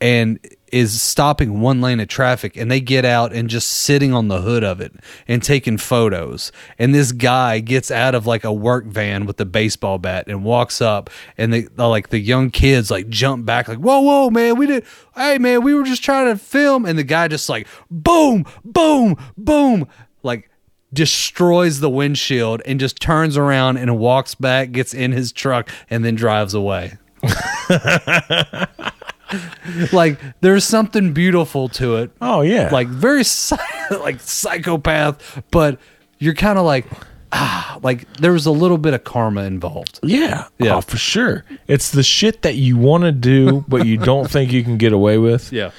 [0.00, 0.40] And
[0.76, 4.42] is stopping one lane of traffic and they get out and just sitting on the
[4.42, 4.92] hood of it
[5.26, 6.52] and taking photos.
[6.78, 10.44] And this guy gets out of like a work van with a baseball bat and
[10.44, 11.08] walks up
[11.38, 14.66] and they the, like the young kids like jump back like whoa whoa man we
[14.66, 14.84] did
[15.14, 16.84] hey man we were just trying to film.
[16.84, 19.88] And the guy just like boom boom boom
[20.22, 20.50] like
[20.92, 26.04] destroys the windshield and just turns around and walks back gets in his truck and
[26.04, 26.98] then drives away
[29.92, 32.70] like there's something beautiful to it Oh yeah.
[32.72, 33.22] like very
[33.90, 35.78] like psychopath but
[36.18, 36.86] you're kind of like
[37.32, 40.46] ah like there was a little bit of karma involved yeah.
[40.58, 40.76] Yeah.
[40.76, 41.44] Oh, for sure.
[41.66, 44.92] It's the shit that you want to do, but you don't think you can get
[44.92, 45.52] away with.
[45.52, 45.70] yeah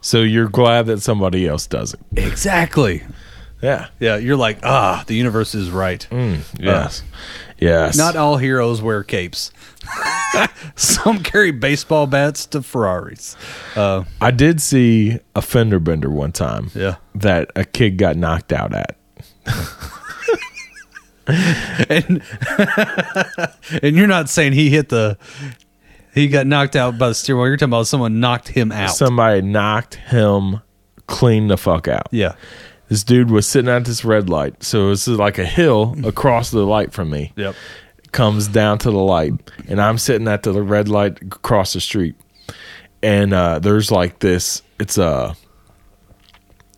[0.00, 2.00] So you're glad that somebody else does it.
[2.16, 3.04] exactly
[3.62, 3.88] Yeah.
[4.00, 6.06] yeah you're like ah the universe is right
[6.58, 7.02] Yes.
[7.58, 7.96] Yes.
[7.96, 9.50] not all heroes wear capes
[10.76, 13.36] some carry baseball bats to ferraris
[13.76, 16.70] uh I did see a fender bender one time.
[16.74, 16.96] Yeah.
[17.14, 18.96] That a kid got knocked out at.
[21.28, 22.22] and
[23.82, 25.18] and you're not saying he hit the
[26.14, 28.90] he got knocked out by the steering wheel you're talking about someone knocked him out
[28.90, 30.60] Somebody knocked him
[31.06, 32.08] clean the fuck out.
[32.10, 32.34] yeah
[32.88, 34.62] This dude was sitting at this red light.
[34.62, 37.32] So this is like a hill across the light from me.
[37.36, 37.54] yep
[38.10, 39.34] comes down to the light
[39.68, 42.14] and I'm sitting at the red light across the street
[43.02, 45.36] and uh there's like this it's a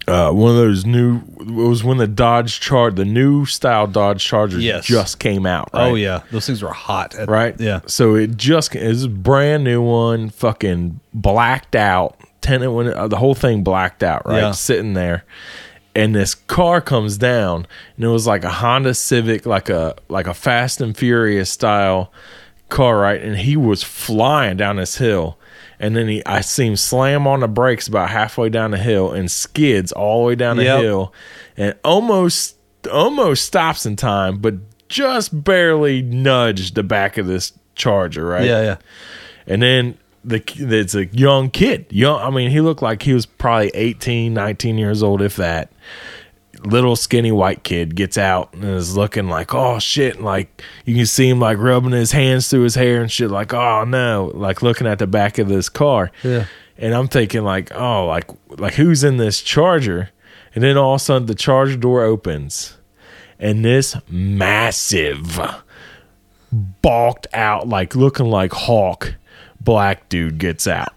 [0.09, 4.25] uh one of those new it was when the Dodge Char the new style Dodge
[4.25, 4.85] Chargers Yes.
[4.85, 5.90] just came out right?
[5.90, 9.62] oh yeah those things were hot at- right yeah so it just is a brand
[9.62, 14.51] new one fucking blacked out tenant when uh, the whole thing blacked out right Yeah.
[14.51, 15.25] sitting there
[15.94, 20.26] and this car comes down and it was like a Honda Civic like a like
[20.26, 22.12] a Fast and Furious style
[22.68, 25.37] car right and he was flying down this hill
[25.81, 29.11] and then he I see him slam on the brakes about halfway down the hill
[29.12, 30.83] and skids all the way down the Yep.
[30.83, 31.12] hill
[31.57, 32.57] and almost
[32.90, 34.55] almost stops in time, but
[34.88, 38.44] just barely nudged the back of this charger, right?
[38.46, 38.76] Yeah, yeah.
[39.46, 41.87] And then the it's a young kid.
[41.90, 45.70] Young I mean, he looked like he was probably 18, 19 years old if that.
[46.62, 50.94] Little skinny white kid gets out and is looking like, oh shit, and like you
[50.94, 54.30] can see him like rubbing his hands through his hair and shit, like, oh no,
[54.35, 56.11] like looking at the back of this car.
[56.22, 56.46] Yeah.
[56.76, 60.11] And I'm thinking like, oh, like like who's in this charger?
[60.54, 62.76] And then all of a sudden the charger door opens
[63.40, 65.40] and this massive
[66.52, 69.14] balked out, like looking like Hawk
[69.61, 70.94] black dude gets out.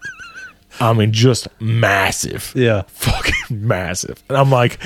[0.80, 2.52] I mean, just massive.
[2.56, 2.82] Yeah.
[2.88, 3.34] Fucking
[3.66, 4.22] massive.
[4.28, 4.78] And I'm like,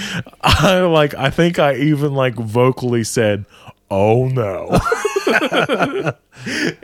[0.42, 3.46] I like, I think I even like vocally said,
[3.90, 4.78] oh no.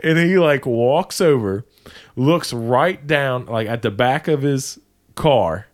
[0.03, 1.65] and he like walks over,
[2.15, 4.79] looks right down, like at the back of his
[5.13, 5.67] car,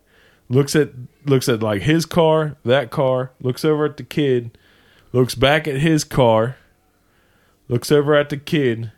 [0.48, 0.90] looks at,
[1.24, 4.58] looks at like his car, that car, looks over at the kid,
[5.12, 6.56] looks back at his car,
[7.68, 8.92] looks over at the kid,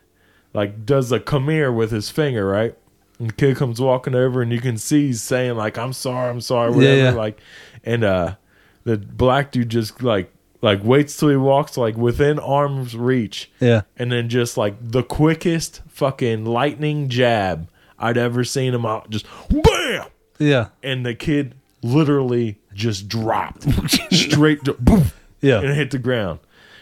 [0.54, 2.74] like does a come here with his finger, right?
[3.18, 6.30] And the kid comes walking over and you can see he's saying like I'm sorry,
[6.30, 6.96] I'm sorry, whatever.
[6.96, 7.10] yeah.
[7.10, 7.38] Like
[7.84, 8.36] and uh
[8.84, 10.30] the black dude just like
[10.62, 13.82] like waits till he walks like within arm's reach Yeah.
[13.98, 19.26] and then just like the quickest fucking lightning jab I'd ever seen him out just
[19.50, 20.06] bam
[20.38, 20.68] Yeah.
[20.82, 23.62] and the kid literally just dropped
[24.12, 25.60] straight to boom Yeah.
[25.60, 26.40] and hit the ground.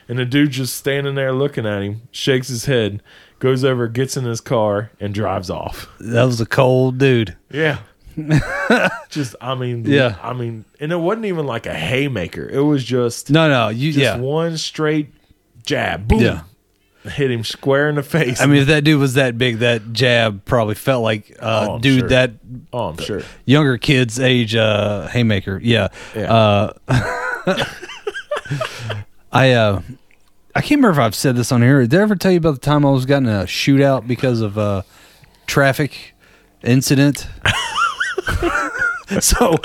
[0.09, 3.03] And the dude just standing there looking at him, shakes his head,
[3.43, 5.89] goes over, gets in his car, and drives off.
[5.99, 7.37] That was a cold dude.
[7.51, 7.79] Yeah.
[9.09, 10.17] just I mean Yeah.
[10.23, 12.49] I mean and it wasn't even like a haymaker.
[12.49, 13.69] It was just No, no.
[13.71, 14.17] You just yeah.
[14.19, 15.09] one straight
[15.67, 16.07] jab.
[16.07, 16.21] Boom.
[16.21, 16.43] Yeah.
[17.05, 18.41] Hit him square in the face.
[18.41, 21.79] I mean, if that dude was that big, that jab probably felt like uh, Oh,
[21.81, 22.09] dude sure.
[22.11, 22.33] that
[22.73, 23.23] oh, I'm sure.
[23.45, 25.59] younger kids age uh, haymaker.
[25.61, 25.89] Yeah.
[26.15, 26.33] Yeah.
[26.33, 26.73] Uh,
[29.33, 29.83] I uh,
[30.55, 31.87] I can't remember if I've said this on here.
[31.87, 34.41] Did I ever tell you about the time I was got in a shootout because
[34.41, 34.85] of a
[35.47, 36.15] traffic
[36.63, 37.27] incident?
[39.21, 39.57] so,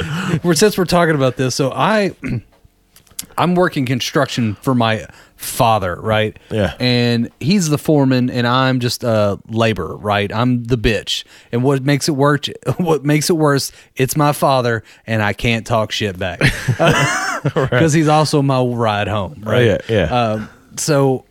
[0.44, 2.16] we're, since we're talking about this, so I
[3.38, 6.38] I'm working construction for my father, right?
[6.50, 6.74] Yeah.
[6.80, 10.32] And he's the foreman, and I'm just a laborer, right?
[10.34, 11.24] I'm the bitch.
[11.52, 12.46] And what makes it work?
[12.78, 13.72] What makes it worse?
[13.96, 16.40] It's my father, and I can't talk shit back
[17.44, 19.66] because he's also my ride home, right?
[19.66, 20.04] yeah, yeah.
[20.04, 21.26] Um, so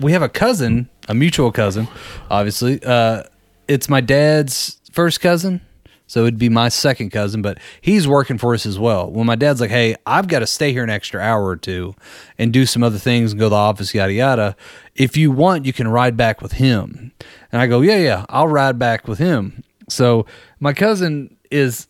[0.00, 1.88] we have a cousin, a mutual cousin,
[2.30, 2.82] obviously.
[2.82, 3.24] Uh,
[3.68, 5.60] it's my dad's first cousin.
[6.06, 9.08] So it'd be my second cousin, but he's working for us as well.
[9.08, 11.94] When my dad's like, "Hey, I've got to stay here an extra hour or two
[12.36, 14.56] and do some other things and go to the office, yada yada.
[14.96, 17.12] If you want, you can ride back with him."
[17.52, 20.26] And I go, "Yeah, yeah, I'll ride back with him." So
[20.58, 21.86] my cousin is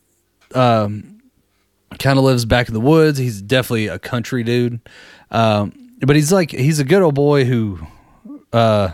[0.55, 1.22] um,
[1.98, 3.18] kind of lives back in the woods.
[3.18, 4.81] He's definitely a country dude.
[5.31, 7.78] Um, but he's like he's a good old boy who
[8.52, 8.90] uh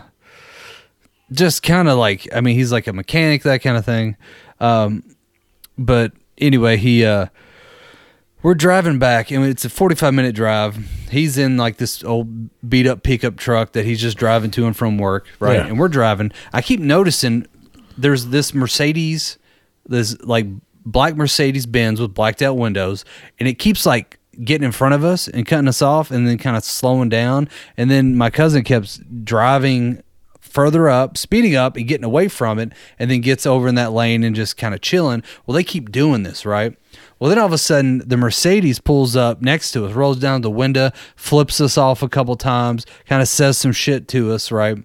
[1.31, 4.17] just kind of like I mean he's like a mechanic that kind of thing.
[4.59, 5.03] Um
[5.77, 7.27] but anyway, he uh
[8.43, 10.77] we're driving back and it's a 45 minute drive.
[11.09, 14.75] He's in like this old beat up pickup truck that he's just driving to and
[14.75, 15.57] from work, right?
[15.57, 15.67] Yeah.
[15.67, 16.31] And we're driving.
[16.53, 17.47] I keep noticing
[17.97, 19.37] there's this Mercedes,
[19.85, 20.45] this like
[20.85, 23.03] black Mercedes Benz with blacked out windows,
[23.39, 26.37] and it keeps like getting in front of us and cutting us off and then
[26.37, 27.49] kind of slowing down.
[27.75, 30.03] And then my cousin kept driving
[30.39, 33.91] further up, speeding up and getting away from it, and then gets over in that
[33.91, 35.21] lane and just kind of chilling.
[35.45, 36.75] Well, they keep doing this, right?
[37.19, 40.41] Well, then all of a sudden, the Mercedes pulls up next to us, rolls down
[40.41, 44.51] the window, flips us off a couple times, kind of says some shit to us,
[44.51, 44.77] right?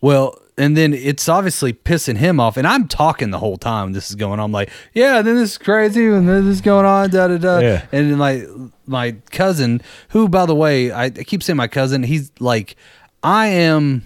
[0.00, 4.08] Well, and then it's obviously pissing him off, and I'm talking the whole time this
[4.10, 4.40] is going on.
[4.40, 7.38] I'm like, yeah, then this is crazy, and then this is going on, da da
[7.38, 7.58] da.
[7.58, 7.86] Yeah.
[7.92, 8.46] And then my
[8.86, 12.76] my cousin, who by the way, I, I keep saying my cousin, he's like,
[13.22, 14.04] I am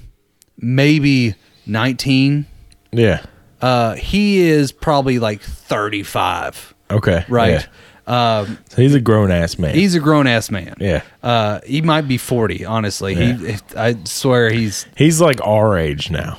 [0.57, 1.35] maybe
[1.67, 2.47] 19.
[2.93, 3.25] Yeah.
[3.61, 7.25] Uh, he is probably like 35, Okay.
[7.29, 7.51] right?
[7.51, 7.65] Yeah.
[8.09, 9.75] Um, So he's a grown ass man.
[9.75, 10.75] he's a grown ass man.
[10.81, 11.03] yeah.
[11.23, 13.15] Uh, he might be 40, honestly.
[13.15, 13.35] Yeah.
[13.37, 16.39] He, I swear he's, He's like our age now,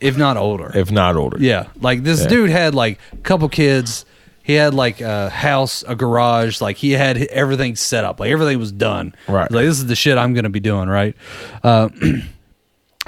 [0.00, 0.70] if not older.
[0.74, 1.36] if not older.
[1.40, 2.28] Yeah, like this Yeah.
[2.28, 4.04] dude had like a couple kids.
[4.42, 6.60] He had like a house, a garage.
[6.62, 8.18] Like he had everything set up.
[8.18, 9.14] Like everything was done.
[9.28, 9.50] Right.
[9.50, 10.88] Like this is the shit I'm gonna be doing.
[10.88, 11.14] Right.
[11.62, 11.90] Uh,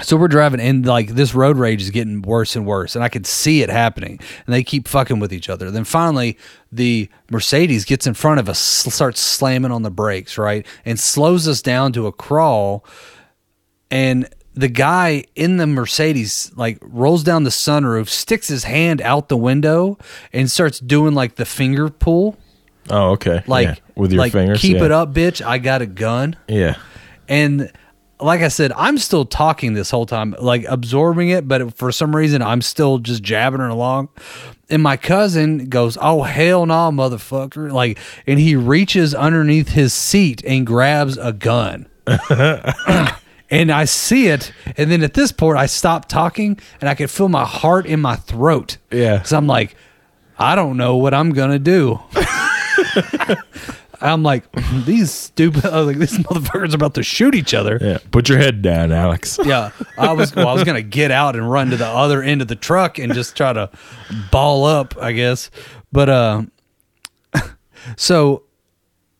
[0.03, 3.09] so we're driving, and like this road rage is getting worse and worse, and I
[3.09, 4.19] could see it happening.
[4.45, 5.71] And they keep fucking with each other.
[5.71, 6.37] Then finally,
[6.71, 11.47] the Mercedes gets in front of us, starts slamming on the brakes, right, and slows
[11.47, 12.85] us down to a crawl
[13.89, 19.29] and the guy in the Mercedes like rolls down the sunroof, sticks his hand out
[19.29, 19.97] the window,
[20.33, 22.37] and starts doing like the finger pull,
[22.89, 23.43] Oh, okay.
[23.47, 23.75] like Yeah.
[23.95, 24.59] with your like, fingers.
[24.61, 24.85] Keep yeah.
[24.85, 25.45] it up, bitch!
[25.45, 26.35] I got a gun.
[26.47, 26.75] Yeah.
[27.29, 27.71] And
[28.21, 32.15] like I said, I'm still talking this whole time, like absorbing it, but for some
[32.15, 34.09] reason, I'm still just jabbing it along.
[34.69, 40.43] And my cousin goes, "Oh hell no, motherfucker!" Like, and he reaches underneath his seat
[40.45, 41.87] and grabs a gun.
[43.49, 47.07] and I see it, and then at this point, I stop talking, and I can
[47.07, 48.77] feel my heart in my throat.
[48.91, 49.23] Yeah.
[49.23, 49.75] so I'm like,
[50.37, 51.99] I don't know what I'm gonna do.
[54.01, 54.45] I'm like,
[54.85, 57.77] these stupid, I was like, these motherfuckers are about to shoot each other.
[57.79, 57.99] Yeah.
[58.11, 59.39] Put your head down, Alex.
[59.51, 62.41] Yeah, I was well, I was gonna get out and run to the other end
[62.41, 63.69] of the truck and just try to
[64.31, 65.49] ball up, I guess.
[65.91, 66.43] But uh,
[67.97, 68.43] so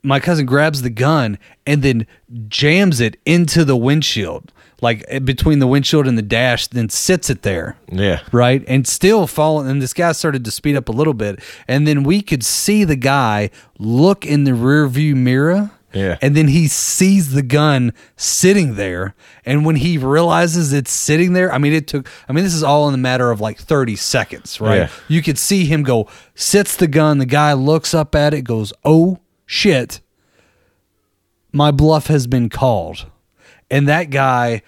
[0.04, 2.08] my cousin grabs the gun and then
[2.48, 7.30] jams it into the windshield, like eh, between the windshield and the dash, then sits
[7.30, 8.20] it there Yeah.
[8.32, 8.64] right?
[8.68, 9.70] And still falling.
[9.70, 12.84] And this guy started to speed up a little bit, and then we could see
[12.84, 15.72] the guy look in the rear view mirror.
[15.94, 16.18] Yeah.
[16.22, 19.14] And then he sees the gun sitting there.
[19.46, 22.64] And when he realizes it's sitting there, I mean, it took, I mean, this is
[22.64, 24.78] all in the matter of like 30 seconds, right?
[24.78, 24.90] Yeah.
[25.10, 27.18] You could see him go, sits the gun.
[27.18, 30.00] The guy looks up at it, goes, oh shit,
[31.52, 33.08] my bluff has been called.
[33.72, 34.62] And that guy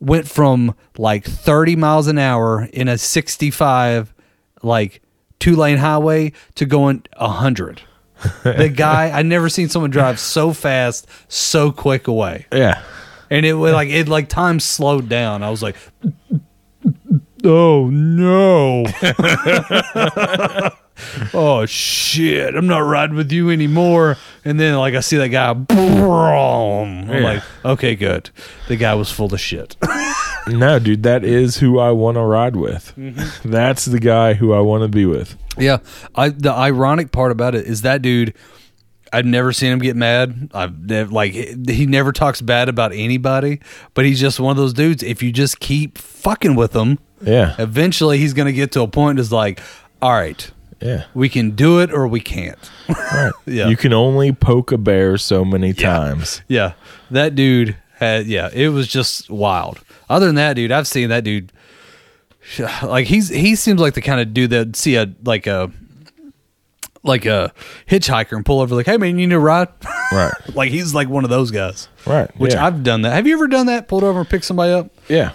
[0.00, 4.14] went from like 30 miles an hour in a 65
[4.62, 5.02] like
[5.38, 7.82] two lane highway to going 100
[8.44, 12.46] the guy i never seen someone drive so fast so quick away.
[12.52, 12.82] Yeah.
[13.30, 15.42] and it was like it like time slowed down.
[15.42, 15.76] I was like
[17.44, 18.84] oh no
[21.34, 25.52] oh shit i'm not riding with you anymore and then like i see that guy
[25.52, 25.78] boom.
[25.80, 27.18] i'm Yeah.
[27.20, 28.30] like okay good
[28.68, 29.76] the guy was full of shit
[30.48, 32.92] No, dude, that is who I want to ride with.
[32.98, 33.48] Mm-hmm.
[33.48, 35.36] That's the guy who I want to be with.
[35.56, 35.78] Yeah,
[36.16, 38.34] I the ironic part about it is that dude.
[39.12, 40.50] I've never seen him get mad.
[40.52, 43.60] I've never like he never talks bad about anybody,
[43.94, 45.04] but he's just one of those dudes.
[45.04, 47.54] If you just keep fucking with him, Yeah.
[47.60, 49.60] eventually he's gonna get to a point Is like,
[50.02, 50.50] all right,
[50.82, 51.04] Yeah.
[51.14, 52.58] we can do it or we can't.
[52.88, 53.32] Right.
[53.46, 53.68] Yeah.
[53.68, 56.42] You can only poke a bear so many times.
[56.48, 56.72] yeah,
[57.10, 59.80] that dude had yeah, it was just wild.
[60.10, 61.52] Other than that, dude, I've seen that dude.
[62.82, 65.70] Like he's he seems like the kind of dude that see a like a
[67.04, 67.52] like a
[67.88, 69.68] hitchhiker and pull over like, hey man, you need a ride?
[70.12, 70.32] Right.
[70.54, 71.88] like he's like one of those guys.
[72.06, 72.30] Right.
[72.38, 72.66] Which yeah.
[72.66, 73.12] I've done that.
[73.14, 73.88] Have you ever done that?
[73.88, 74.90] Pulled over and picked somebody up?
[75.08, 75.32] Yeah.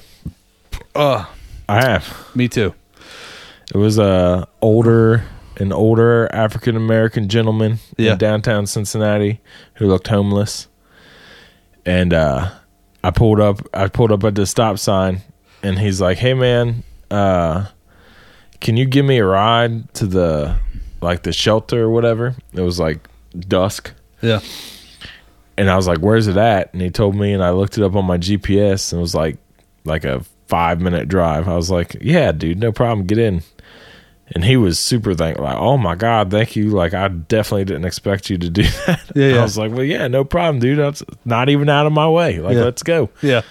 [0.93, 1.25] Uh
[1.67, 2.35] I have.
[2.35, 2.75] me too.
[3.73, 5.23] It was a older
[5.59, 8.13] an older African American gentleman Yeah.
[8.13, 9.39] in downtown Cincinnati
[9.75, 10.67] who looked homeless.
[11.85, 12.49] And uh
[13.03, 15.21] I pulled up I pulled up at the stop sign
[15.63, 17.65] and he's like, "Hey man, uh
[18.59, 20.55] can you give me a ride to the
[21.01, 23.93] like the shelter or whatever?" It was like dusk.
[24.21, 24.39] Yeah.
[25.57, 27.83] And I was like, "Where's it at?" And he told me, and I looked it
[27.83, 29.37] up on my GPS, and it was like,
[29.85, 31.47] like a five minute drive.
[31.47, 33.07] I was like, "Yeah, dude, no problem.
[33.07, 33.41] Get in."
[34.35, 37.85] And he was super thankful, like, "Oh my god, thank you!" Like, I definitely didn't
[37.85, 39.11] expect you to do that.
[39.15, 39.39] Yeah, yeah.
[39.39, 40.79] I was like, "Well, yeah, no problem, dude.
[40.79, 42.39] That's not even out of my way.
[42.39, 42.63] Like, Yeah.
[42.63, 43.41] let's go." Yeah.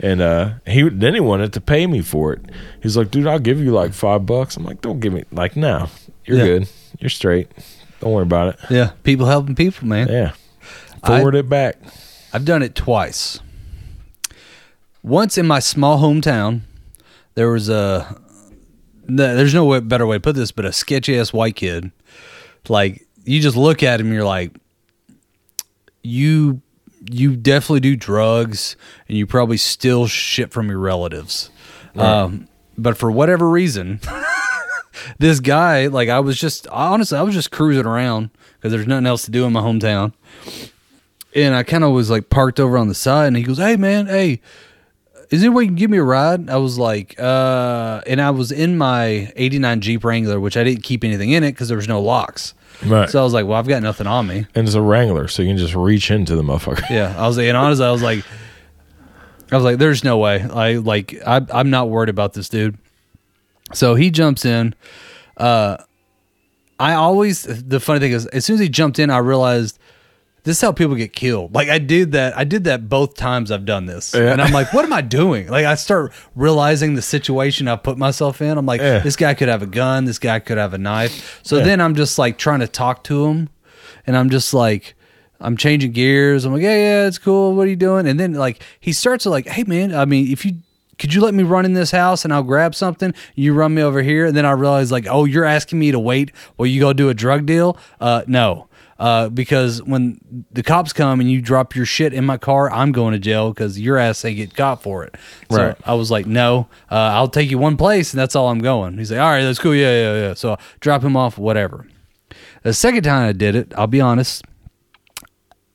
[0.00, 2.40] And uh, he then he wanted to pay me for it.
[2.82, 5.56] He's like, "Dude, I'll give you like five bucks." I'm like, "Don't give me like,
[5.56, 5.88] no,
[6.24, 6.44] you're Yeah.
[6.44, 6.68] good.
[7.00, 7.48] You're straight.
[8.00, 8.92] Don't worry about it." Yeah.
[9.02, 10.08] People helping people, man.
[10.08, 10.32] Yeah,
[11.02, 11.76] I- forward it back.
[12.32, 13.40] I've done it twice.
[15.02, 16.60] Once in my small hometown,
[17.34, 18.20] there was a.
[19.08, 21.90] no, There's no way, better way to put this, but a sketchy ass white kid.
[22.68, 24.52] Like you just look at him, you're like,
[26.02, 26.60] you,
[27.10, 28.76] you definitely do drugs,
[29.08, 31.50] and you probably steal shit from your relatives.
[31.96, 34.00] Um, but for whatever reason,
[35.18, 39.06] this guy, like I was just honestly, I was just cruising around because there's nothing
[39.06, 40.12] else to do in my hometown
[41.34, 43.76] and I kind of was like parked over on the side, and he goes, "Hey
[43.76, 44.40] man, hey,
[45.30, 48.20] is there a way you can give me a ride?" I was like, "Uh," and
[48.20, 51.68] I was in my '89 Jeep Wrangler, which I didn't keep anything in it because
[51.68, 52.54] there was no locks.
[52.84, 53.08] Right.
[53.10, 55.42] So I was like, "Well, I've got nothing on me." and it's a Wrangler, so
[55.42, 56.88] you can just reach into the motherfucker.
[56.90, 58.24] Yeah, I was like, and honestly, I was like,
[59.50, 62.78] I was like, "There's no way." I like, I, I'm not worried about this dude.
[63.72, 64.74] So he jumps in.
[65.36, 65.76] Uh,
[66.80, 69.78] I always the funny thing is, as soon as he jumped in, I realized
[70.44, 71.54] this is how people get killed.
[71.54, 72.36] Like I did that.
[72.36, 74.32] I did that both times I've done this, Yeah.
[74.32, 75.48] and I'm like, what am I doing?
[75.48, 78.56] Like I start realizing the situation I put myself in.
[78.56, 79.00] I'm like, Yeah.
[79.00, 80.04] this guy could have a gun.
[80.04, 81.40] This guy could have a knife.
[81.42, 81.64] So Yeah.
[81.64, 83.48] then I'm just like trying to talk to him,
[84.06, 84.94] and I'm just like,
[85.40, 86.44] I'm changing gears.
[86.44, 87.54] I'm like, yeah, yeah, it's cool.
[87.54, 88.06] What are you doing?
[88.08, 90.54] And then like he starts to like, hey man, I mean, if you
[90.98, 93.14] could you let me run in this house and I'll grab something?
[93.36, 95.98] You run me over here, and then I realize like, oh, you're asking me to
[95.98, 97.78] wait while you go do a drug deal?
[98.00, 98.66] Uh, no.
[98.98, 100.18] Uh, because when
[100.50, 103.50] the cops come and you drop your shit in my car, I'm going to jail
[103.52, 105.14] because your ass ain't get caught for it.
[105.50, 105.76] So Right.
[105.84, 108.98] I was like, no, uh, I'll take you one place and that's all I'm going.
[108.98, 109.74] He's like, all right, that's cool.
[109.74, 110.34] Yeah, yeah, yeah.
[110.34, 111.86] So I drop him off, whatever.
[112.64, 114.44] The second time I did it, I'll be honest,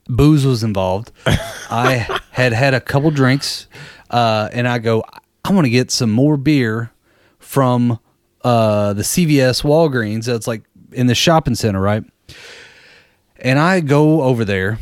[0.07, 1.11] booze was involved.
[1.25, 3.67] I had had a couple drinks,
[4.09, 5.03] uh, and I go,
[5.45, 6.91] I want to get some more beer
[7.39, 7.99] from
[8.43, 12.03] uh, the CVS Walgreens that's like in the shopping center, right?
[13.43, 14.79] And I go over there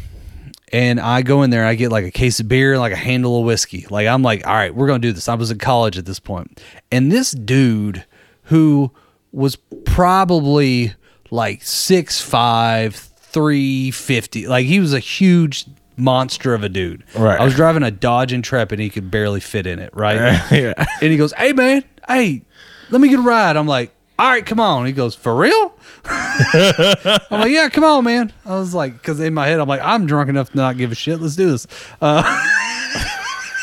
[0.72, 2.98] and I go in there, I get like a case of beer and like a
[2.98, 3.88] handle of whiskey.
[3.90, 5.28] Like I'm like, all right, we're gonna do this.
[5.28, 6.62] I was in college at this point.
[6.92, 8.06] And this dude
[8.44, 8.92] who
[9.32, 9.56] was
[9.86, 10.94] probably
[11.32, 15.66] like six five, three fifty, like he was a huge
[15.98, 17.04] monster of a dude.
[17.16, 17.40] Right.
[17.40, 20.16] I was driving a Dodge Intrepid and he could barely fit in it, right?
[20.52, 20.74] yeah.
[21.02, 22.44] And he goes, Hey man, hey,
[22.92, 23.58] let me get a ride.
[23.58, 23.92] I'm like,
[24.22, 24.86] All right, come on.
[24.86, 25.74] He goes, For real?
[26.06, 28.32] I'm like, Yeah, come on, man.
[28.46, 30.92] I was like, because in my head, I'm like, I'm drunk enough to not give
[30.92, 31.20] a shit.
[31.20, 31.66] Let's do this.
[32.00, 32.22] Uh,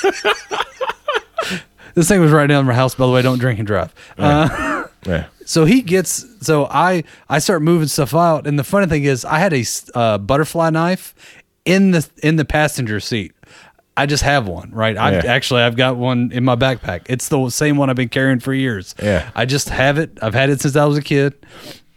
[1.94, 3.22] this thing was right down my house, by the way.
[3.22, 3.94] Don't drink and drive.
[4.18, 4.74] Uh,
[5.06, 5.26] Yeah.
[5.44, 9.24] so he gets so I I start moving stuff out, and the funny thing is,
[9.24, 11.14] I had a uh, butterfly knife
[11.64, 13.32] in the in the passenger seat.
[13.98, 14.96] I just have one, right?
[14.96, 15.22] I Yeah.
[15.26, 17.02] actually I've got one in my backpack.
[17.08, 18.94] It's the same one I've been carrying for years.
[19.02, 19.30] Yeah.
[19.34, 20.16] I just have it.
[20.22, 21.34] I've had it since I was a kid.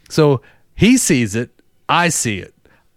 [0.10, 0.42] So
[0.76, 1.52] he sees it.
[1.88, 2.54] I see it.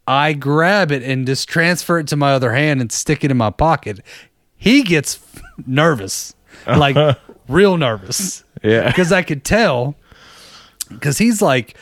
[0.07, 3.36] I grab it and just transfer it to my other hand and stick it in
[3.36, 4.00] my pocket.
[4.57, 5.18] He gets
[5.66, 6.34] nervous,
[6.66, 8.42] like real nervous.
[8.62, 8.86] Yeah.
[8.88, 9.96] Because I could tell,
[10.88, 11.76] because he's like,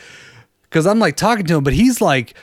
[0.63, 2.33] because I'm like talking to him, but he's like,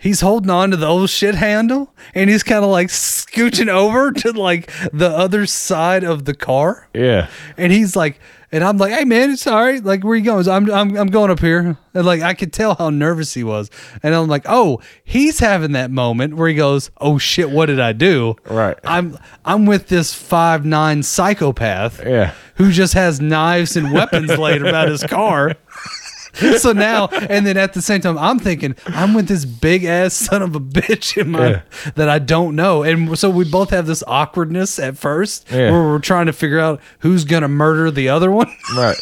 [0.00, 4.10] he's holding on to the old shit handle and he's kind of like scooching over
[4.10, 6.88] to like the other side of the car.
[6.94, 7.28] Yeah.
[7.56, 8.18] And he's like,
[8.50, 9.84] and I'm like, hey man, it's all right.
[9.84, 10.38] Like, where you going?
[10.38, 11.76] He's, I'm, I'm, I'm going up here.
[11.94, 13.70] And like, I could tell how nervous he was.
[14.02, 17.78] And I'm like, oh, he's having that moment where he goes, oh shit, what did
[17.78, 18.36] I do?
[18.46, 18.76] Right.
[18.82, 22.04] I'm, I'm with this five nine psychopath.
[22.04, 22.34] Yeah.
[22.56, 25.54] Who just has knives and weapons laid about his car.
[26.58, 30.14] so now, and then at the same time, I'm thinking I'm with this big ass
[30.14, 31.60] son of a bitch in my Yeah.
[31.96, 35.70] that I don't know, and so we both have this awkwardness at first, Yeah.
[35.70, 38.48] where we're trying to figure out who's gonna murder the other one.
[38.76, 38.96] Right.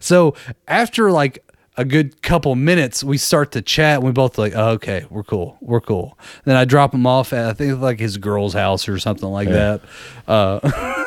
[0.00, 0.34] So
[0.66, 1.42] after like
[1.76, 3.96] a good couple minutes, we start to chat.
[3.96, 6.18] And we both like, oh, okay, we're cool, we're cool.
[6.44, 9.48] Then I drop him off at I think like his girl's house or something like
[9.50, 9.82] that.
[10.26, 10.60] Uh,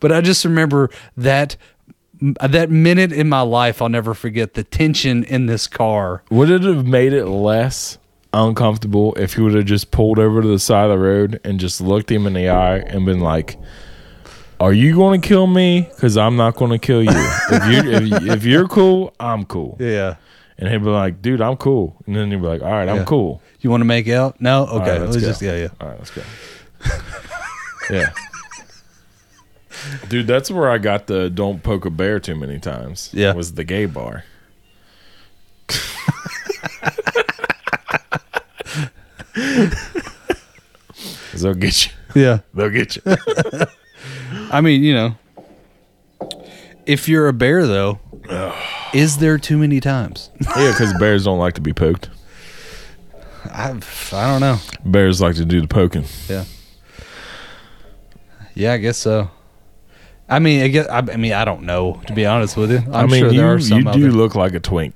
[0.00, 1.56] but I just remember that
[2.20, 6.22] that minute in my life, I'll never forget the tension in this car.
[6.30, 7.98] Would it have made it less
[8.32, 11.58] uncomfortable if he would have just pulled over to the side of the road and
[11.58, 13.56] just looked him in the eye and been like,
[14.60, 15.88] "Are you going to kill me?
[15.94, 17.10] Because I'm not going to kill you.
[17.12, 17.66] if
[18.12, 20.16] you if, you're cool, I'm cool." Yeah.
[20.58, 22.98] And he'd be like, "Dude, I'm cool." And then he'd be like, "All right, I'm
[22.98, 23.04] Yeah.
[23.04, 24.40] cool." You want to make out?
[24.40, 24.66] No.
[24.66, 24.92] Okay.
[24.92, 25.68] right, let's let's just yeah yeah.
[25.80, 26.22] All right, let's go.
[27.90, 28.10] yeah.
[30.08, 33.32] Dude, that's where I got the "don't poke a bear too many times." Yeah.
[33.32, 34.24] was the gay bar.
[41.34, 41.92] They'll get you.
[42.14, 42.40] Yeah.
[42.54, 43.02] They'll get you.
[44.52, 45.16] I mean, you know,
[46.86, 47.98] if you're a bear, though,
[48.94, 50.30] is there too many times?
[50.56, 52.10] yeah, because bears don't like to be poked.
[53.52, 54.58] I've, I don't know.
[54.84, 56.04] Bears like to do the poking.
[56.28, 56.44] Yeah.
[58.54, 59.30] Yeah, I guess so.
[60.30, 62.78] I mean, I guess I, I mean, I don't know to be honest with you.
[62.78, 64.94] I'm i mean, sure you there are some you do look like a twink.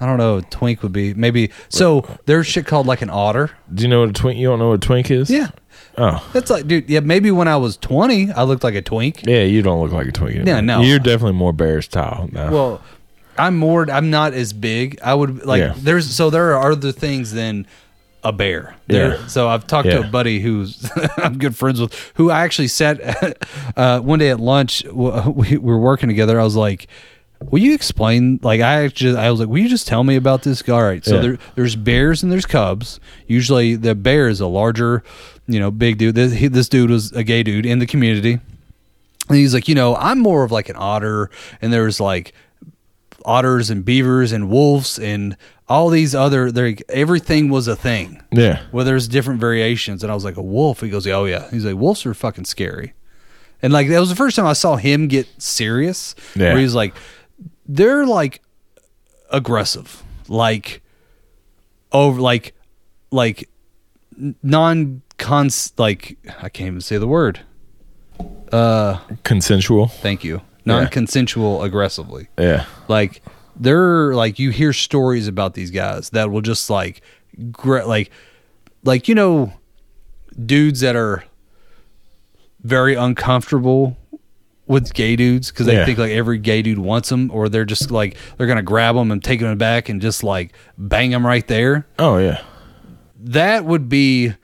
[0.00, 0.38] I don't know.
[0.38, 1.50] A twink would be maybe.
[1.68, 3.50] So there's shit called like an otter.
[3.74, 4.38] Do you know what a twink?
[4.38, 5.30] You don't know what a twink is?
[5.30, 5.50] Yeah,
[5.98, 6.88] Oh, that's like, dude.
[6.88, 9.26] Yeah, maybe when I was 20, I looked like a twink.
[9.26, 9.42] yeah.
[9.42, 10.46] You don't look like a twink.
[10.46, 10.80] Yeah, no.
[10.80, 12.28] You're definitely more bear style.
[12.32, 12.50] now.
[12.50, 12.82] Well,
[13.36, 13.90] I'm more.
[13.90, 14.98] I'm not as big.
[15.02, 15.60] I would like.
[15.60, 15.74] Yeah.
[15.76, 17.66] There's so there are other things than
[18.22, 18.76] a bear.
[18.86, 19.14] There.
[19.18, 19.26] Yeah.
[19.28, 23.00] So I've talked to a buddy who's I'm good friends with, who I actually sat
[23.76, 24.84] uh, one day at lunch.
[24.92, 26.40] We were working together.
[26.40, 26.88] I was like.
[27.42, 28.38] Will you explain?
[28.42, 30.60] Like I actually, I was like, will you just tell me about this?
[30.68, 31.20] All right, so Yeah.
[31.22, 33.00] there, there's bears and there's cubs.
[33.26, 35.02] Usually, the bear is a larger,
[35.46, 36.16] you know, big dude.
[36.16, 38.40] This, he, this dude was a gay dude in the community,
[39.30, 41.30] and he's like, you know, I'm more of like an otter,
[41.62, 42.34] and there's like
[43.24, 45.34] otters and beavers and wolves and
[45.70, 48.60] all these other there everything was a thing yeah.
[48.72, 51.64] well there's different variations and i was like a wolf he goes oh yeah he's
[51.64, 52.92] like wolves are fucking scary
[53.62, 56.52] and like that was the first time i saw him get serious Yeah.
[56.52, 56.92] where he's like
[57.66, 58.42] they're like
[59.30, 60.82] aggressive like
[61.92, 62.54] over like
[63.10, 63.48] like
[64.42, 67.40] non cons like I can't even say the word.
[68.52, 69.86] Uh, consensual.
[69.88, 70.40] Thank you.
[70.64, 72.28] Non consensual aggressively.
[72.38, 72.66] Yeah.
[72.88, 73.22] Like
[73.60, 77.02] they're like you hear stories about these guys that will just like
[77.52, 78.10] gra- like
[78.84, 79.52] like you know
[80.44, 81.22] dudes that are
[82.62, 83.96] very uncomfortable
[84.66, 85.84] with gay dudes because they Yeah.
[85.84, 89.10] think like every gay dude wants them or they're just like they're gonna grab them
[89.10, 92.40] and take them back and just like bang them right there Oh yeah.
[93.18, 94.34] that would be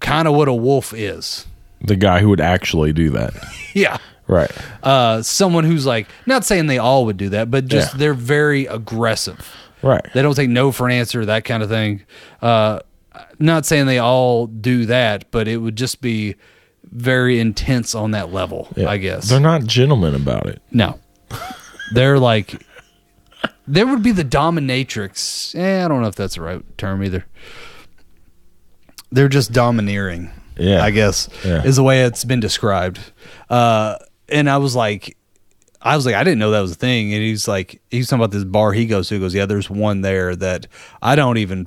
[0.00, 1.46] kind of what a wolf is
[1.80, 3.32] The guy who would actually do that.
[3.74, 3.96] yeah
[4.32, 4.50] Right.
[4.82, 7.98] uh someone who's like not saying they all would do that but just Yeah.
[7.98, 9.48] they're very aggressive
[9.82, 10.06] Right.
[10.14, 12.02] They don't take no for an answer, that kind of thing.
[12.40, 12.78] Uh,
[13.40, 16.36] not saying they all do that, but it would just be
[16.84, 18.88] very intense on that level, Yeah.
[18.88, 19.28] I guess.
[19.28, 20.62] They're not gentlemen about it.
[20.70, 21.00] no.
[21.94, 22.64] They're like,
[23.66, 25.52] there would be the dominatrix.
[25.56, 27.26] Eh, I don't know if that's the right term either.
[29.10, 30.30] They're just domineering.
[30.56, 30.82] Yeah.
[30.84, 31.64] I guess Yeah.
[31.64, 33.00] is the way it's been described.
[33.50, 33.96] Uh,
[34.32, 35.16] and I was like,
[35.80, 37.12] I was like, I didn't know that was a thing.
[37.12, 39.14] And he's like, he's talking about this bar he goes to.
[39.14, 40.66] He goes, yeah, there's one there that
[41.02, 41.66] I don't even,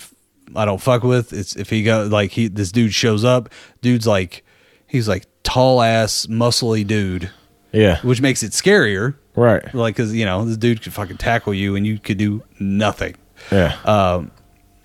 [0.55, 1.33] I don't fuck with.
[1.33, 3.49] It's if he go like he, this dude shows up,
[3.81, 4.43] dude's like,
[4.87, 7.29] he's like tall ass, muscly dude,
[7.73, 7.99] Yeah.
[8.03, 9.15] which makes it scarier.
[9.35, 9.73] Right.
[9.75, 13.15] Like, cause you know, this dude could fucking tackle you and you could do nothing.
[13.51, 13.75] Yeah.
[13.83, 14.31] Um,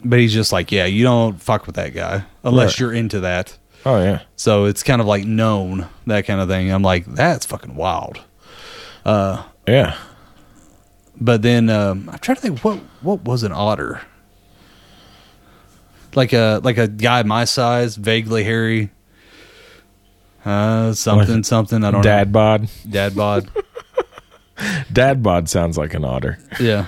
[0.05, 2.79] but he's just like, yeah, you don't fuck with that guy unless Right.
[2.81, 3.57] you're into that.
[3.87, 4.23] Oh yeah.
[4.37, 6.71] So it's kind of like known that kind of thing.
[6.71, 8.21] I'm like, that's fucking wild.
[9.05, 9.97] Uh, Yeah.
[11.23, 14.01] But then um, I'm trying to think what what was an otter?
[16.15, 18.91] Like a like a guy my size, vaguely hairy.
[20.45, 21.85] Uh, something Like something.
[21.85, 22.33] I don't Dad know.
[22.33, 22.69] bod.
[22.89, 23.51] Dad bod.
[24.93, 26.39] Dad bod sounds like an otter.
[26.59, 26.87] yeah.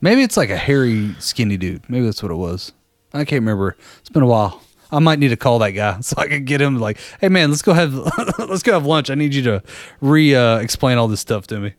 [0.00, 1.88] Maybe it's like a hairy, skinny dude.
[1.90, 2.72] Maybe that's what it was.
[3.12, 3.76] I can't remember.
[4.00, 4.62] It's been a while.
[4.90, 7.50] I might need to call that guy so I can get him like, hey man,
[7.50, 7.94] let's go have
[8.38, 9.10] let's go have lunch.
[9.10, 9.62] I need you to
[10.00, 11.74] re uh, explain all this stuff to me.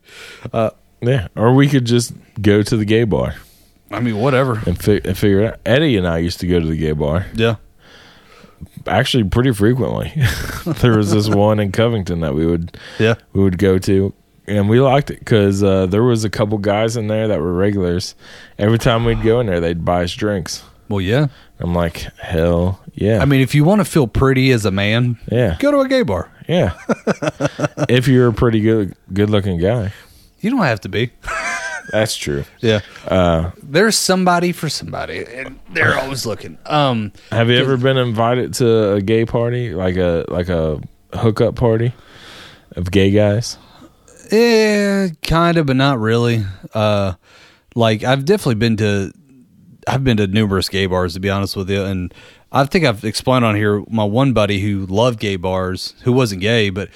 [1.02, 1.28] Yeah.
[1.34, 3.34] Or we could just go to the gay bar
[3.90, 4.60] I mean, whatever.
[4.66, 5.60] and, fi- and figure it out.
[5.66, 7.56] Eddie and I used to go to the gay bar Yeah.
[8.86, 10.12] actually pretty frequently.
[10.80, 13.14] there was this one in Covington that we would Yeah.
[13.32, 14.12] we would go to,
[14.46, 17.52] and we liked it because uh, there was a couple guys in there that were
[17.54, 18.14] regulars.
[18.58, 20.62] Every time we'd go in there, they'd buy us drinks.
[20.90, 21.28] Well, yeah.
[21.60, 23.20] I'm like, hell yeah!
[23.22, 25.88] I mean, if you want to feel pretty as a man, yeah, go to a
[25.88, 26.30] gay bar.
[26.48, 26.74] yeah.
[27.88, 29.92] if you're a pretty good good looking guy,
[30.40, 31.12] You don't have to be.
[31.92, 32.44] that's true.
[32.60, 32.80] Yeah.
[33.06, 36.58] Uh, There's somebody for somebody, and they're always looking.
[36.66, 40.80] Um, have you ever been invited to a gay party, like a like a
[41.14, 41.92] hookup party
[42.76, 43.58] of gay guys?
[44.32, 46.44] Yeah, kind of, but not really.
[46.74, 47.14] Uh,
[47.74, 49.12] like I've definitely been to,
[49.92, 52.12] I've been to numerous gay bars to be honest with you, and
[52.52, 56.40] I think I've explained on here my one buddy who loved gay bars, who wasn't
[56.40, 56.88] gay, but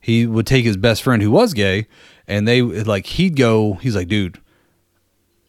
[0.00, 1.86] he would take his best friend who was gay,
[2.26, 3.74] and they like he'd go.
[3.74, 4.38] He's like, dude.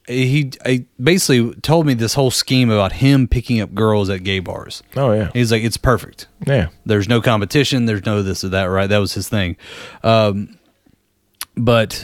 [0.07, 4.39] He I basically told me this whole scheme about him picking up girls at gay
[4.39, 4.81] bars.
[4.95, 6.25] Oh yeah, He's like, it's perfect.
[6.47, 6.69] yeah.
[6.83, 7.85] There's no competition.
[7.85, 8.63] There's no this or that.
[8.63, 8.87] Right?
[8.87, 9.55] That was his thing.
[10.03, 10.57] Um,
[11.55, 12.03] but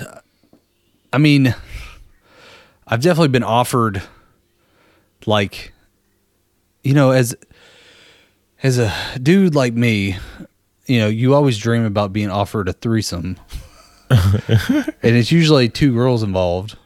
[1.11, 1.55] I mean,
[2.87, 4.03] I've definitely been offered,
[5.27, 5.73] like,
[6.83, 7.35] you know, as
[8.63, 10.17] as a dude like me,
[10.85, 13.37] you know, you always dream about being offered a threesome,
[14.09, 16.77] and it's usually two girls involved.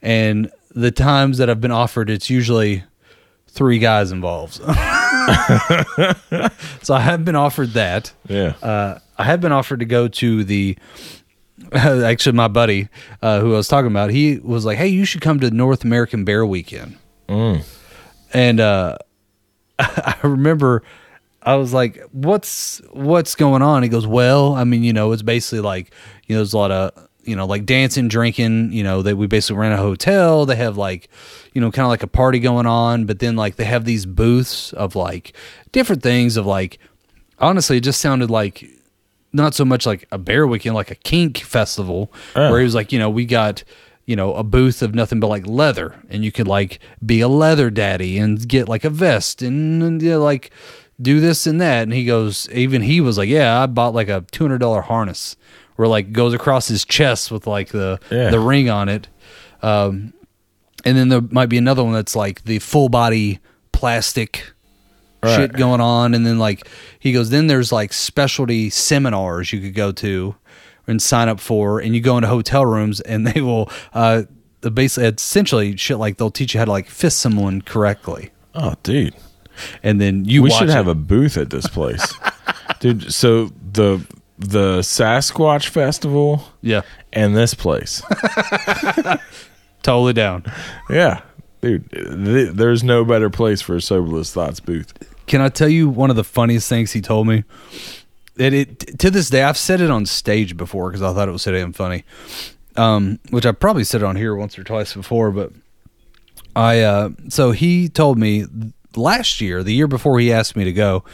[0.00, 2.84] And the times that I've been offered, it's usually
[3.48, 4.54] three guys involved.
[4.54, 4.64] so
[6.94, 8.12] I have been offered that.
[8.28, 8.54] Yeah.
[8.62, 10.76] Uh, I have been offered to go to the.
[11.72, 12.88] Actually, my buddy
[13.20, 15.84] uh, who I was talking about, he was like, "Hey, you should come to North
[15.84, 16.96] American Bear Weekend."
[18.32, 18.98] And uh,
[19.78, 20.82] I remember
[21.42, 25.22] I was like, "What's what's going on?" He goes, "Well, I mean, you know, it's
[25.22, 25.92] basically like
[26.26, 28.72] you know, there's a lot of you know, like dancing, drinking.
[28.72, 30.46] You know, that we basically rent a hotel.
[30.46, 31.08] They have like,
[31.52, 34.06] you know, kind of like a party going on, but then like they have these
[34.06, 35.34] booths of like
[35.72, 36.78] different things of like.
[37.38, 38.64] Honestly, it just sounded like
[39.32, 42.12] not so much like a bear weekend, like a kink festival,
[42.50, 43.64] where he was like, you know, we got,
[44.06, 47.28] you know, a booth of nothing but like leather, and you could like be a
[47.28, 50.50] leather daddy and get like a vest and, and, you know, like
[51.00, 51.82] do this and that.
[51.84, 54.82] And he goes, even he was like, yeah, I bought like a two hundred dollar
[54.82, 55.36] harness
[55.76, 58.30] where like goes across his chest with like the Yeah.
[58.30, 59.08] the ring on it.
[59.62, 60.12] Um,
[60.84, 63.38] and then there might be another one that's like the full body
[63.72, 64.52] plastic
[65.24, 65.36] Right.
[65.36, 66.66] shit going on and then like
[66.98, 70.34] he goes then there's like specialty seminars you could go to
[70.86, 74.22] and sign up for and you go into hotel rooms and they will uh
[74.74, 79.14] basically essentially shit like they'll teach you how to like fist someone correctly Oh, dude.
[79.82, 82.14] and then you we watch should have a booth at this place,
[82.80, 83.12] dude.
[83.12, 84.04] So the
[84.38, 86.82] the Sasquatch Festival yeah,
[87.14, 88.02] and this place,
[89.82, 90.44] totally down.
[90.90, 91.22] yeah,
[91.60, 91.90] dude.
[91.90, 94.92] Th- there's no better place for a soberless thoughts booth.
[95.26, 97.44] Can I tell you one of the funniest things he told me?
[98.36, 101.32] That it to this day I've said it on stage before because I thought it
[101.32, 102.04] was so damn funny.
[102.76, 105.52] Um, which I probably said it on here once or twice before, but
[106.56, 108.46] I uh, so he told me
[108.96, 111.04] last year, the year before he asked me to go,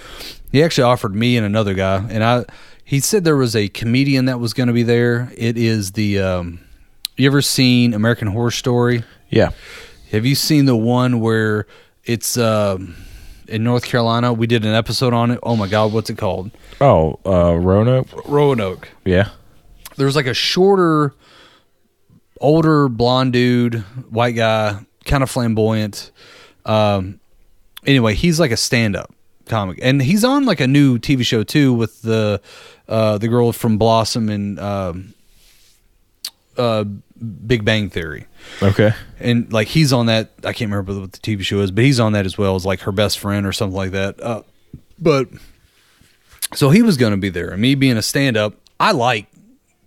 [0.52, 2.44] he actually offered me and another guy, and I
[2.84, 5.32] he said there was a comedian that was going to be there.
[5.36, 6.60] It is the um,
[7.16, 9.02] you ever seen American Horror Story?
[9.28, 9.50] Yeah,
[10.12, 11.66] Have you seen the one where
[12.04, 12.94] it's um,
[13.48, 14.32] in North Carolina?
[14.32, 15.38] We did an episode on it.
[15.42, 16.50] Oh my God, what's it called?
[16.80, 18.28] Oh, uh, Roanoke.
[18.28, 18.88] Roanoke.
[19.04, 19.30] Yeah.
[19.96, 21.14] There was like a shorter,
[22.40, 23.80] older blonde dude,
[24.10, 26.10] white guy, kind of flamboyant.
[26.64, 27.20] Um,
[27.84, 29.12] anyway, he's like a stand-up
[29.46, 32.40] comic, and he's on like a new TV show too with the
[32.88, 35.14] uh, the girl from Blossom and um,
[36.58, 36.84] uh,
[37.46, 38.26] Big Bang Theory.
[38.62, 38.92] Okay.
[39.20, 41.98] and like he's on that i can't remember what the tv show is but he's
[42.00, 44.42] on that as well as like her best friend or something like that uh,
[44.98, 45.28] but
[46.54, 49.26] so he was going to be there and me being a stand-up i like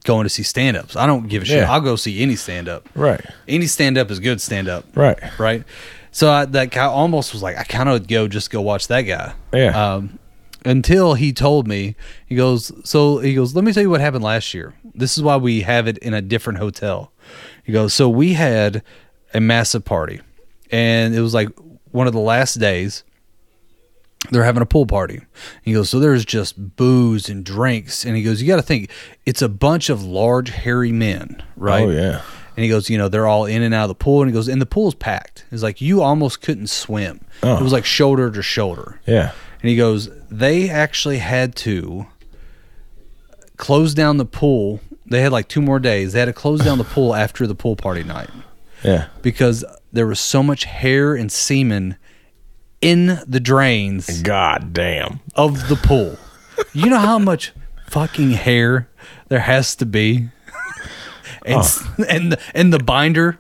[0.04, 1.72] going to see stand-ups i don't give a shit Yeah.
[1.72, 3.22] i'll go see any stand-up Right.
[3.48, 5.18] any stand-up is good stand-up Right.
[5.40, 5.64] right
[6.12, 9.02] so I, that guy almost was like i kind of go just go watch that
[9.04, 9.94] guy Yeah.
[9.96, 10.20] um,
[10.66, 11.96] until he told me
[12.26, 15.24] he goes so he goes let me tell you what happened last year this is
[15.24, 17.12] why we have it in a different hotel
[17.64, 18.84] he goes so we had
[19.34, 20.22] a massive party
[20.72, 21.50] and it was like
[21.92, 23.04] one of the last days
[24.30, 25.22] they're having a pool party.
[25.64, 28.92] He goes, so there's just booze and drinks, and he goes, you got to think,
[29.26, 31.84] it's a bunch of large, hairy men, right?
[31.84, 32.22] Oh yeah.
[32.56, 34.34] And he goes, you know, they're all in and out of the pool, and he
[34.34, 35.46] goes, and the pool's packed.
[35.52, 37.26] It's like you almost couldn't swim.
[37.42, 37.58] Oh.
[37.58, 39.00] It was like shoulder to shoulder.
[39.08, 39.32] Yeah.
[39.62, 42.08] And he goes, they actually had to
[43.58, 44.80] close down the pool.
[45.06, 46.14] They had like two more days.
[46.14, 48.30] They had to close down the pool after the pool party night
[48.84, 49.08] Yeah.
[49.22, 51.98] because there was so much hair and semen
[52.82, 55.20] in the drains God damn.
[55.36, 56.18] of the pool.
[56.74, 57.54] You know how much
[57.88, 58.88] fucking hair
[59.30, 60.28] there has to be,
[61.44, 63.40] and s and and the binder,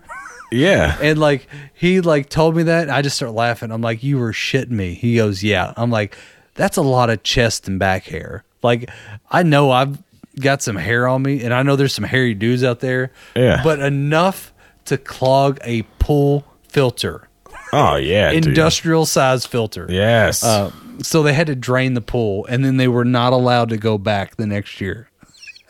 [0.51, 0.97] Yeah.
[1.01, 2.89] and like he like told me that.
[2.89, 3.71] I just start laughing.
[3.71, 4.93] I'm like, you were shitting me.
[4.93, 5.73] He goes, yeah.
[5.77, 6.17] I'm like,
[6.55, 8.43] that's a lot of chest and back hair.
[8.61, 8.89] Like
[9.29, 9.97] I know I've
[10.39, 13.11] got some hair on me, and I know there's some hairy dudes out there.
[13.35, 13.61] Yeah.
[13.63, 14.53] but enough
[14.85, 17.27] to clog a pool filter,
[17.73, 18.31] Oh yeah.
[18.31, 18.47] dude.
[18.47, 19.87] industrial size filter.
[19.89, 20.43] Yes.
[20.43, 20.71] Uh,
[21.01, 23.97] so they had to drain the pool, and then they were not allowed to go
[23.97, 25.09] back the next year.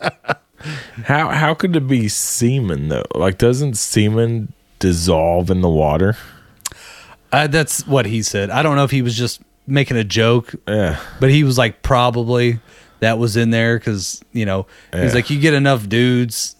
[1.04, 3.04] how how could it be semen though?
[3.14, 4.52] Like, doesn't semen
[4.82, 6.16] dissolve in the water?
[7.30, 8.50] Uh, that's what he said.
[8.50, 10.98] I don't know if he was just making a joke, Yeah.
[11.20, 12.58] but he was like, probably
[13.00, 16.56] that was in there because you know he's like, you get enough dudes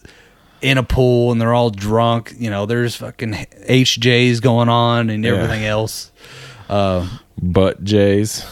[0.62, 2.32] in a pool and they're all drunk.
[2.38, 3.32] You know, there's fucking
[3.68, 5.32] HJs going on and Yeah.
[5.34, 6.10] everything else.
[6.68, 8.46] Butt Jays.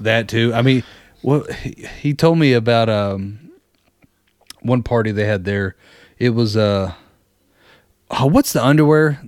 [0.00, 0.52] That too.
[0.54, 0.82] I mean,
[1.20, 3.38] what he, he told me about um
[4.62, 5.76] one party they had there.
[6.18, 6.92] It was uh
[8.12, 9.20] oh, what's the underwear?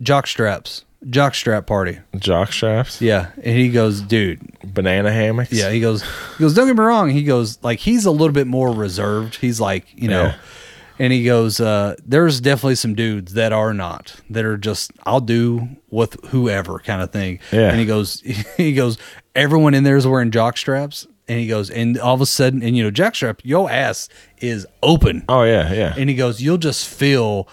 [0.00, 0.84] Jock straps.
[1.08, 1.98] Jock strap party.
[2.16, 3.00] Jock straps.
[3.02, 3.30] Yeah.
[3.36, 4.40] And he goes, dude.
[4.64, 5.52] Banana hammocks.
[5.52, 7.10] Yeah, he goes he goes, Don't get me wrong.
[7.10, 9.36] He goes, like he's a little bit more reserved.
[9.36, 10.34] He's like, you know Yeah.
[11.00, 15.20] and he goes, uh, there's definitely some dudes that are not, that are just I'll
[15.20, 17.40] do with whoever kind of thing.
[17.50, 17.70] Yeah.
[17.70, 18.20] And he goes
[18.56, 18.96] he goes,
[19.34, 21.06] everyone in there is wearing jock straps.
[21.28, 24.08] And he goes, and all of a sudden, and you know, jock strap, your ass
[24.38, 25.24] is open.
[25.28, 25.72] Oh yeah.
[25.72, 25.94] Yeah.
[25.96, 27.48] And he goes, you'll just feel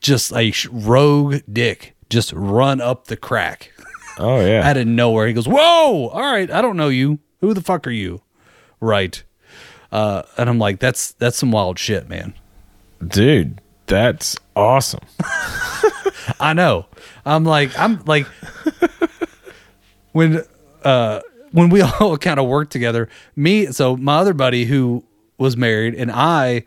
[0.00, 3.72] just a rogue dick just run up the crack
[4.18, 4.68] oh yeah.
[4.68, 5.26] out of nowhere.
[5.26, 7.18] He goes, whoa, all right, I don't know you.
[7.40, 8.22] Who the fuck are you?
[8.80, 9.22] Right.
[9.92, 12.34] Uh, and I'm like, that's that's some wild shit, man.
[13.06, 15.00] Dude, that's awesome.
[16.40, 16.86] I know.
[17.24, 18.26] I'm like, I'm like,
[20.12, 20.42] when
[20.82, 21.20] uh
[21.52, 25.04] when we all kind of worked together, me, so my other buddy who
[25.38, 26.64] was married and I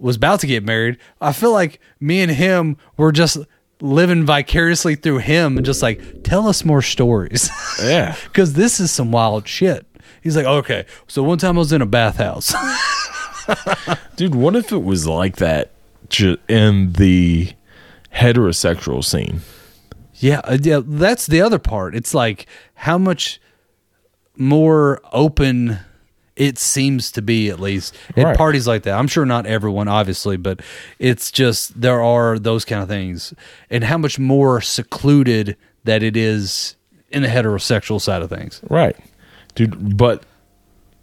[0.00, 3.38] was about to get married, I feel like me and him were just
[3.80, 7.50] living vicariously through him and just like, tell us more stories.
[7.82, 8.16] Yeah.
[8.24, 9.86] Because this is some wild shit.
[10.20, 12.52] He's like, okay, so one time I was in a bathhouse.
[14.16, 15.70] Dude, what if it was like that
[16.48, 17.52] in the
[18.12, 19.42] heterosexual scene?
[20.14, 21.94] Yeah, uh, yeah, that's the other part.
[21.94, 23.40] It's like how much
[24.36, 25.78] more open
[26.38, 28.36] it seems to be, at least at Right.
[28.36, 28.98] parties like that.
[28.98, 30.60] I'm sure not everyone, obviously, but
[30.98, 33.34] it's just there are those kind of things,
[33.70, 36.76] and how much more secluded that it is
[37.10, 38.60] in the heterosexual side of things.
[38.70, 38.96] Right.
[39.54, 40.22] Dude, but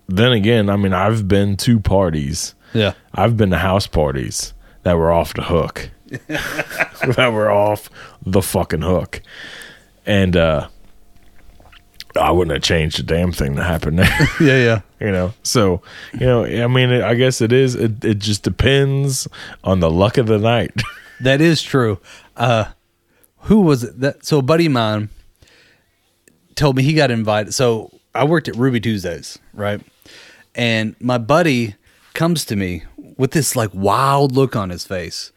[0.08, 2.56] then again, I mean, I've been to parties.
[2.74, 2.94] Yeah.
[3.14, 5.90] I've been to house parties that were off the hook.
[6.28, 7.90] that were off
[8.26, 9.22] the fucking hook.
[10.06, 10.68] And uh
[12.18, 14.28] I wouldn't have changed a damn thing that happened there.
[14.40, 14.82] Yeah, yeah.
[15.06, 15.82] you know so
[16.14, 19.28] you know i mean i guess it is it, it just depends
[19.64, 20.72] on the luck of the night
[21.22, 22.00] That is true.
[22.36, 22.66] Uh
[23.42, 25.10] who was it that so a buddy of mine
[26.56, 27.54] told me he got invited.
[27.54, 29.82] So I worked at Ruby Tuesdays, right?
[30.56, 31.76] And my buddy
[32.14, 32.84] comes to me
[33.18, 35.32] with this like wild look on his face.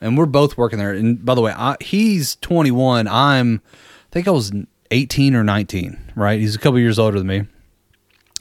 [0.00, 0.92] And we're both working there.
[0.92, 3.06] And by the way, I, he's 21.
[3.08, 4.52] I'm I think I was
[4.94, 6.38] 18 or 19, right?
[6.38, 7.42] He's a couple years older than me.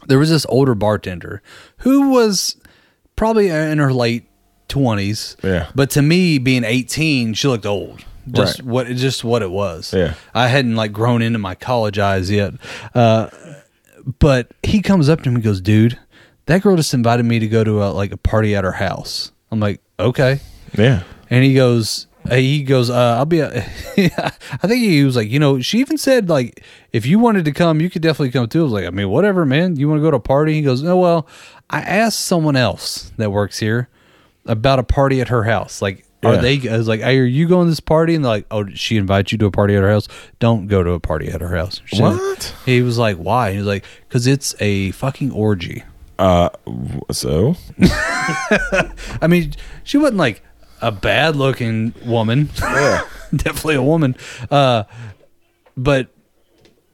[0.08, 1.42] There was this older bartender
[1.78, 2.58] who was
[3.16, 4.26] probably in her late
[4.70, 5.36] 20s.
[5.44, 5.70] Yeah.
[5.74, 8.04] But to me, being 18, she looked old.
[8.32, 8.68] Just Right.
[8.68, 9.94] what just what it was.
[9.94, 10.14] Yeah.
[10.34, 12.54] I hadn't like grown into my college eyes yet.
[12.96, 13.28] Uh,
[14.20, 15.98] but he comes up to me and goes, "Dude,
[16.46, 19.32] that girl just invited me to go to a, like a party at her house."
[19.52, 20.40] I'm like, "Okay."
[20.78, 23.50] yeah And he goes, he goes, uh, I'll be, a,
[23.98, 27.52] I think he was like, you know, she even said like, if you wanted to
[27.52, 28.62] come, you could definitely come too.
[28.62, 29.76] I was like, I mean, whatever, man.
[29.76, 30.54] You want to go to a party?
[30.54, 31.28] He goes, oh, well,
[31.70, 33.90] I asked someone else that works here
[34.46, 35.82] about a party at her house.
[35.82, 36.42] Like, are Yeah.
[36.42, 38.16] they, I was like, hey, are you going to this party?
[38.16, 40.08] And they're like, oh, did she invite you to a party at her house?
[40.40, 41.82] Don't go to a party at her house.
[41.86, 42.56] She- What?
[42.66, 43.52] He was like, why?
[43.52, 45.84] He was like, because it's a fucking orgy.
[46.20, 46.50] uh
[47.12, 47.56] so
[49.22, 49.54] I mean,
[49.84, 50.44] she wasn't like
[50.84, 52.50] a bad looking woman.
[52.62, 53.06] yeah
[53.36, 54.16] Definitely a woman.
[54.52, 54.84] Uh,
[55.76, 56.08] but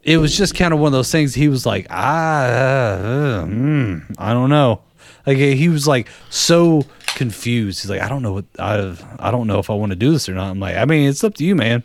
[0.04, 1.34] it was just kind of one of those things.
[1.36, 4.82] He was like, ah, uh, mm, I don't know.
[5.26, 7.82] Like he was like so confused.
[7.82, 10.12] He's like, I don't know what I I don't know if I want to do
[10.14, 10.50] this or not.
[10.50, 11.84] I'm like, I mean, it's up to you, man.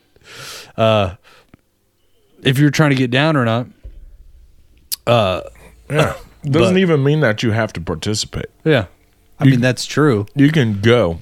[0.77, 1.17] Uh,
[2.43, 3.67] if you're trying to get down or not.
[5.07, 5.41] yeah
[6.45, 8.87] doesn't But- even mean that you have to participate Yeah,
[9.41, 10.27] I mean that's true.
[10.35, 11.21] you can go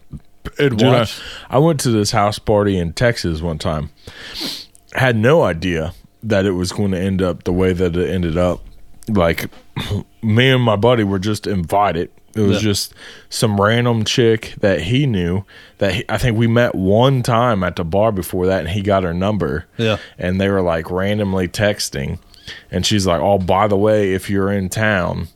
[0.59, 1.07] And Dude, I.
[1.51, 3.91] I went to this house party in Texas one time.
[4.95, 8.37] Had no idea that it was going to end up the way that it ended
[8.37, 8.61] up.
[9.09, 9.51] Like
[10.23, 12.11] me and my buddy were just invited.
[12.35, 12.71] It was Yeah.
[12.71, 12.95] just
[13.29, 15.45] some random chick that he knew
[15.79, 18.81] that he, I think we met one time at the bar before that and he
[18.83, 19.67] got her number.
[19.77, 19.99] Yeah.
[20.19, 22.19] And they were like randomly texting
[22.71, 25.29] and she's like, "Oh, by the way, if you're in town,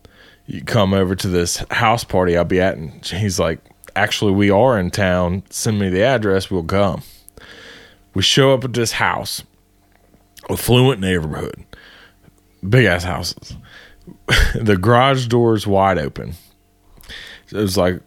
[0.47, 3.59] you come over to this house party I'll be at." And he's like,
[3.97, 5.42] "Actually, we are in town.
[5.51, 6.51] Send me the address.
[6.51, 7.03] We'll come."
[8.14, 9.42] We show up at this house,
[10.49, 11.64] affluent neighborhood,
[12.66, 13.57] big ass houses.
[14.55, 16.34] the garage door is wide open.
[17.53, 18.01] Was like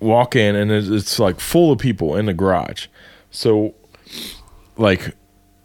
[0.00, 2.88] walk in and it's, it's like full of people in the garage.
[3.30, 3.74] So,
[4.76, 5.14] like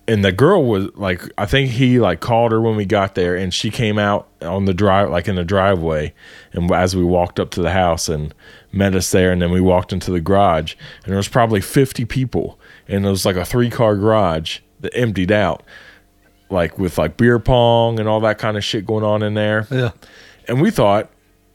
[0.08, 3.36] and the girl was like i think he like called her when we got there
[3.36, 6.14] and she came out on the drive like in the driveway
[6.54, 8.34] and as we walked up to the house and
[8.72, 12.06] met us there and then we walked into the garage and there was probably 50
[12.06, 15.64] people and it was like a three car garage that emptied out
[16.50, 19.68] like with like beer pong and all that kind of shit going on in there
[19.70, 19.92] Yeah,
[20.48, 21.10] and we thought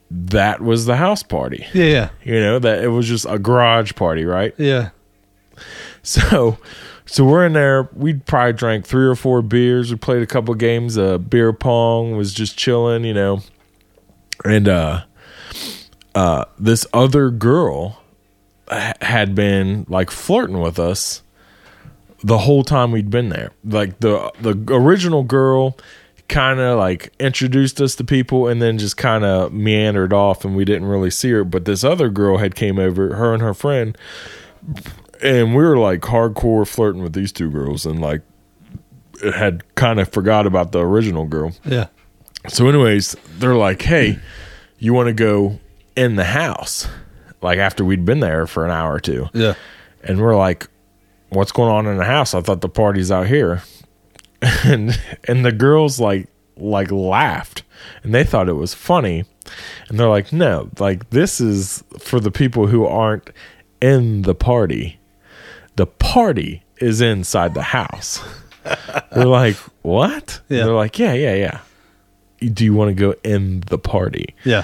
[0.09, 3.93] that was the house party yeah, yeah, you know that it was just a garage
[3.93, 4.89] party right yeah.
[6.03, 6.57] so,
[7.05, 7.89] so we're in there.
[7.93, 9.91] We probably drank three or four beers.
[9.91, 12.17] We played a couple games of beer pong.
[12.17, 13.41] Was just chilling, you know.
[14.45, 15.03] And uh,
[16.17, 18.01] uh, this other girl
[18.69, 21.21] ha- had been like flirting with us
[22.23, 23.51] the whole time we'd been there.
[23.63, 25.77] Like the the original girl
[26.27, 30.55] kind of like introduced us to people and then just kind of meandered off and
[30.57, 33.53] we didn't really see her but this other girl had came over her and her
[33.53, 33.97] friend
[35.23, 38.21] and we were like hardcore flirting with these two girls and like
[39.33, 41.87] had kind of forgot about the original girl Yeah.
[42.49, 44.19] so anyways they're like hey
[44.79, 45.59] you want to go
[45.97, 46.87] in the house
[47.41, 49.27] like after we'd been there for an hour or two.
[49.33, 49.55] Yeah.
[50.03, 50.67] and we're like
[51.29, 52.33] what's going on in the house?
[52.33, 53.61] I thought the party's out here.
[54.63, 57.63] And and the girls like like laughed.
[58.03, 59.25] And they thought it was funny.
[59.89, 63.31] And they're like no like this is for the people who aren't
[63.81, 64.99] in the party.
[65.75, 68.23] The party is inside the house.
[69.15, 70.39] We're like what?
[70.49, 70.65] Yeah.
[70.65, 71.59] they're like yeah yeah yeah.
[72.53, 74.35] Do you want to go in the party?
[74.43, 74.63] Yeah.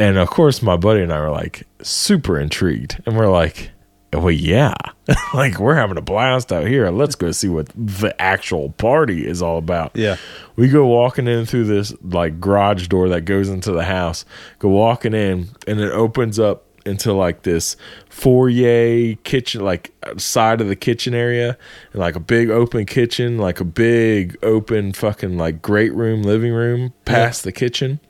[0.00, 3.02] And of course, my buddy and I were like super intrigued.
[3.04, 3.70] And we're like,
[4.14, 4.72] well, yeah,
[5.34, 6.88] like we're having a blast out here.
[6.90, 9.94] Let's go see what the actual party is all about.
[9.94, 10.16] Yeah.
[10.56, 14.24] We go walking in through this like garage door that goes into the house,
[14.58, 17.76] go walking in, and it opens up into like this
[18.08, 21.58] foyer kitchen, like side of the kitchen area,
[21.92, 26.54] and like a big open kitchen, like a big open fucking like great room, living
[26.54, 28.00] room past the kitchen.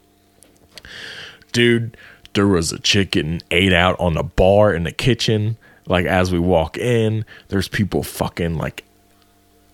[1.53, 1.97] Dude,
[2.35, 5.57] there was a chicken ate out on the bar in the kitchen.
[5.87, 8.85] Like as we walk in, there's people fucking like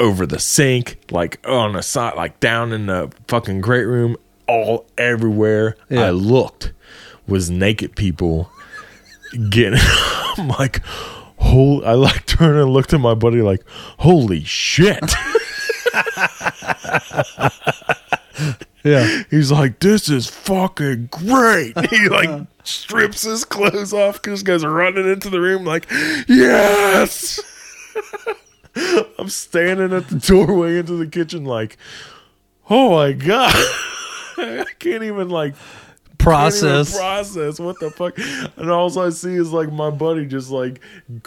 [0.01, 4.17] over the sink, like on the side, like down in the fucking great room,
[4.47, 5.77] all everywhere.
[5.89, 6.07] Yeah.
[6.07, 6.73] I looked
[7.27, 8.51] was naked people
[9.51, 9.81] getting.
[10.39, 10.83] I'm like,
[11.39, 11.85] holy!
[11.85, 13.63] I like turned and looked at my buddy like,
[13.99, 15.03] holy shit.
[18.87, 19.25] Yeah.
[19.31, 21.75] He's like, this is fucking great.
[21.91, 25.87] He like strips his clothes off because guys are running into the room like,
[26.29, 27.41] yes.
[29.19, 31.79] I'm standing at the doorway into the kitchen like,
[32.69, 33.55] oh my god,
[34.37, 35.55] I can't even like
[36.19, 36.89] Process.
[36.91, 38.19] even process what the fuck.
[38.57, 40.81] And all I see is like my buddy just like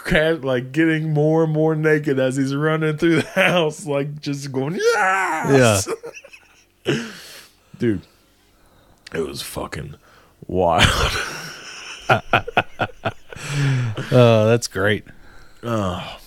[0.06, 4.52] cat like getting more and more naked as he's running through the house, like just
[4.52, 5.88] going yes.
[6.86, 7.06] Yeah.
[7.80, 8.02] Dude,
[9.14, 9.96] it was fucking
[10.48, 10.86] wild.
[14.12, 15.06] Oh, that's great.
[15.64, 16.18] Oh.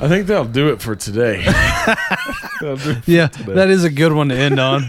[0.00, 1.44] I think that'll do it for today.
[2.62, 3.54] It for Yeah, today.
[3.54, 4.82] that is a good one to end on.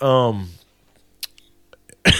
[0.00, 0.48] um,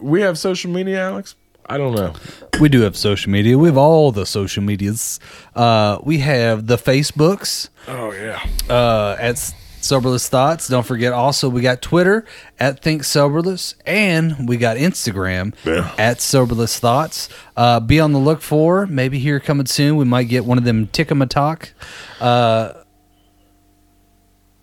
[0.00, 1.34] we have social media, Alex?
[1.66, 2.12] I don't know.
[2.60, 3.58] We do have social media.
[3.58, 5.20] We have all the social medias.
[5.54, 9.38] Uh, we have the Facebooks Oh yeah, uh, at
[9.80, 10.66] Soberless Thoughts.
[10.68, 12.24] Don't forget, also we got Twitter
[12.58, 15.94] at Think Soberless, and we got Instagram Yeah.
[15.96, 17.28] at Soberless Thoughts.
[17.56, 19.96] Uh, be on the look for maybe here coming soon.
[19.96, 21.70] We might get one of them Tickamatalk.
[22.20, 22.72] Uh,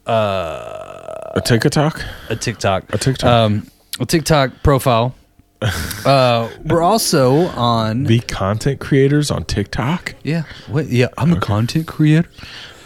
[0.06, 2.02] a TikTok.
[2.30, 3.30] a TikTok, A TikTok.
[3.30, 3.68] um,
[4.00, 5.16] a TikTok profile.
[6.06, 8.06] uh, we're also on.
[8.06, 10.16] Be content creators on TikTok.
[10.24, 10.88] yeah, what?
[10.88, 12.30] Yeah, I'm a content creator.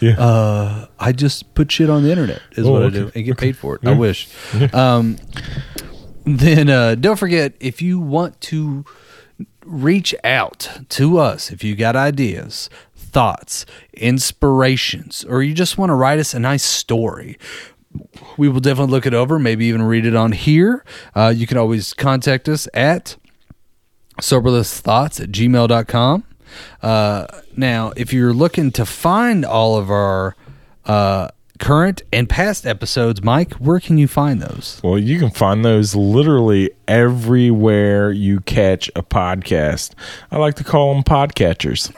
[0.00, 0.12] Yeah.
[0.20, 3.36] Uh, I just put shit on the internet is Oh, what I do and get
[3.36, 3.86] paid for it.
[3.86, 4.28] I wish.
[4.72, 5.16] Um,
[6.24, 8.84] then uh, don't forget if you want to
[9.64, 15.94] reach out to us, if you got ideas, thoughts, inspirations, or you just want to
[15.94, 17.36] write us a nice story.
[18.36, 20.84] We will definitely look it over, maybe even read it on here.
[21.14, 23.16] Uh, you can always contact us at
[24.20, 26.24] soberlessthoughts at gmail.com.
[26.82, 27.26] Uh,
[27.56, 30.34] now, if you're looking to find all of our
[30.86, 31.28] uh,
[31.58, 34.80] current and past episodes, Mike, where can you find those?
[34.82, 39.92] Well, you can find those literally everywhere you catch a podcast.
[40.30, 41.92] I like to call them podcatchers.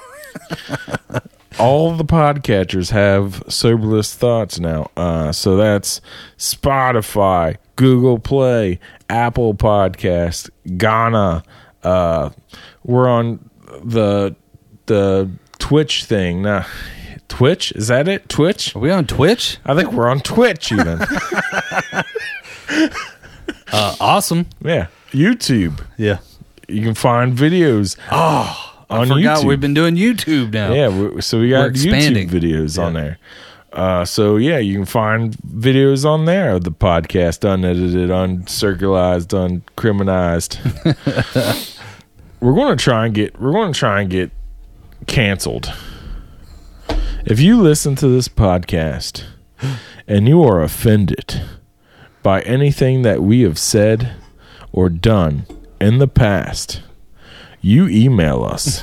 [1.59, 4.91] All the podcatchers have soberless thoughts now.
[4.97, 6.01] Uh, so that's
[6.39, 8.79] Spotify, Google Play,
[9.09, 10.49] Apple Podcast,
[10.79, 11.43] Ghana.
[11.83, 12.31] Uh,
[12.85, 13.51] we're on
[13.83, 14.35] the
[14.87, 16.43] the Twitch thing.
[16.43, 16.65] Nah,
[17.29, 18.29] Twitch is that it?
[18.29, 18.75] Twitch.
[18.75, 19.59] Are we on Twitch?
[19.65, 21.01] I think we're on Twitch even.
[23.73, 24.47] Uh, awesome.
[24.65, 25.85] yeah, YouTube.
[25.97, 26.19] Yeah.
[26.69, 27.97] You can find videos.
[28.11, 29.45] Oh, I forgot YouTube.
[29.45, 30.73] we've been doing YouTube now.
[30.73, 31.73] yeah, so we got.
[31.73, 33.19] YouTube videos on there.
[33.73, 40.59] Uh, so yeah, you can find videos on there of the podcast, unedited, uncircularized, uncriminalized.
[42.41, 43.41] we're going to try and get.
[43.41, 44.33] We're going to try and get
[45.07, 45.73] canceled.
[47.25, 49.25] If you listen to this podcast
[50.09, 51.43] and you are offended
[52.23, 54.13] by anything that we have said
[54.73, 55.47] or done
[55.81, 56.83] in the past,
[57.61, 58.83] you email us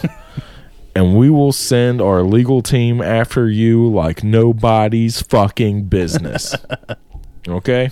[0.96, 6.56] and we will send our legal team after you like nobody's fucking business.
[7.48, 7.92] okay?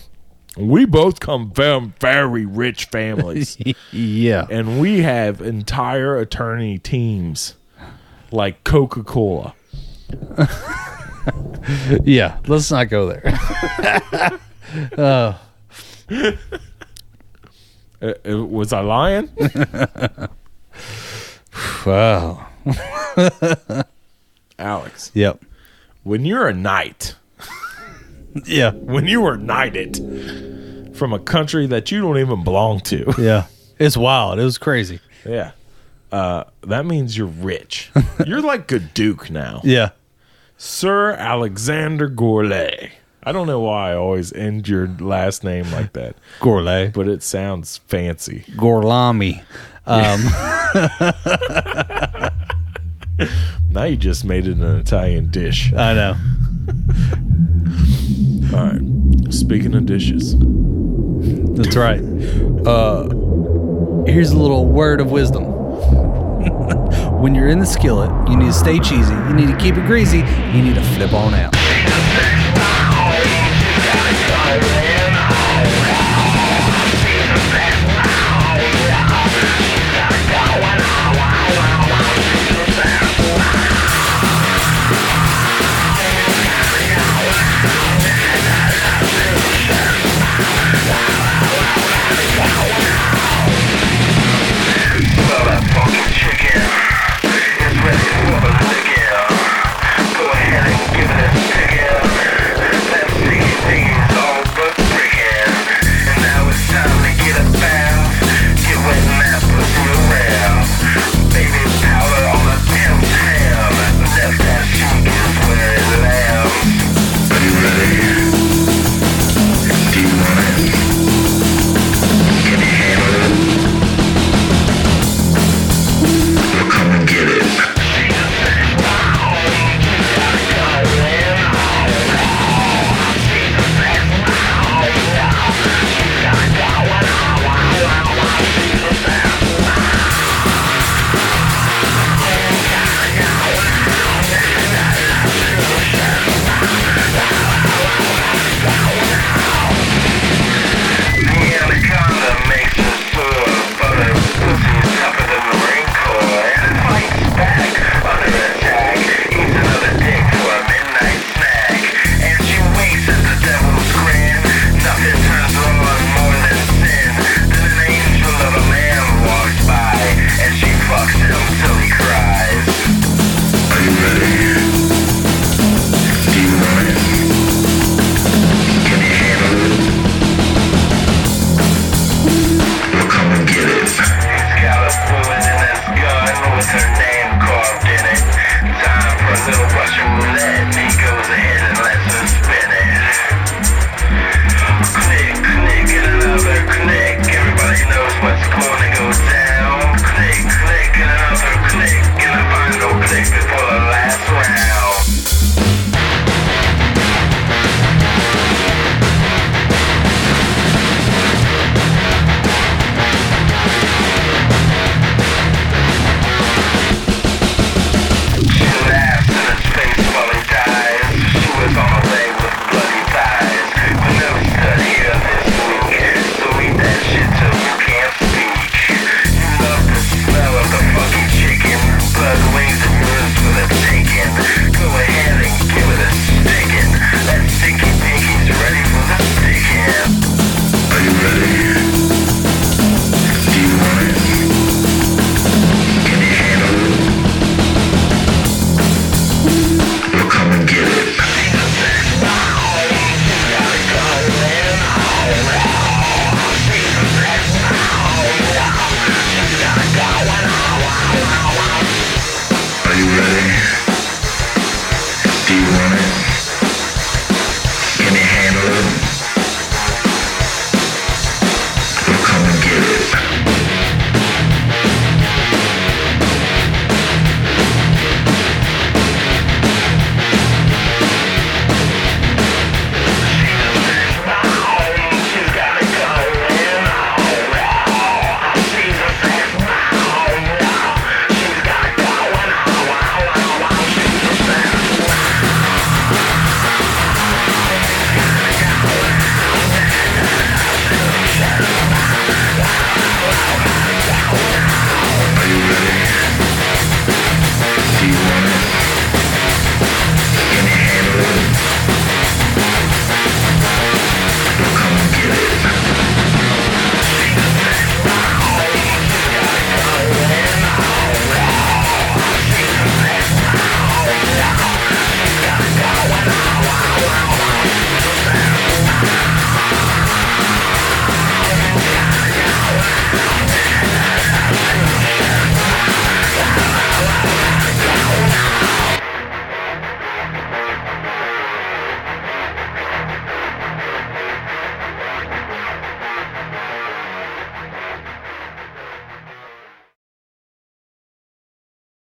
[0.58, 3.58] We both come from very rich families
[3.92, 4.48] Yeah.
[4.50, 7.56] and we have entire attorney teams
[8.32, 9.54] like Coca Cola.
[12.04, 12.38] Yeah.
[12.48, 14.40] Let's not go there.
[14.98, 15.40] oh,
[18.02, 19.30] Uh, uh, was I lying?
[21.86, 22.48] Wow.
[24.58, 25.44] Alex, Yep.
[26.04, 27.16] when you're a knight,
[28.46, 28.72] Yeah.
[28.72, 33.46] when you were knighted from a country that you don't even belong to, Yeah.
[33.78, 34.40] It's wild.
[34.40, 35.00] It was crazy.
[35.26, 35.52] yeah,
[36.12, 37.92] uh, that means you're rich.
[38.26, 39.60] You're like a duke now.
[39.66, 39.90] Yeah.
[40.58, 42.92] Sir Alexander Gourlay.
[43.24, 46.94] I don't know why I always end your last name like that, Gourlay.
[46.94, 48.46] but it sounds fancy.
[48.56, 49.42] Gorlami.
[49.88, 50.24] Um,
[53.70, 55.74] Now you just made it an Italian dish.
[55.74, 56.16] I know.
[58.54, 59.34] All right.
[59.34, 62.02] Speaking of dishes, That's That's right.
[62.66, 63.08] Uh,
[64.08, 65.44] here's a little word of wisdom.
[67.22, 69.14] when you're in the skillet, you need to stay cheesy.
[69.14, 70.18] You need to keep it greasy.
[70.18, 71.54] You need to flip on out.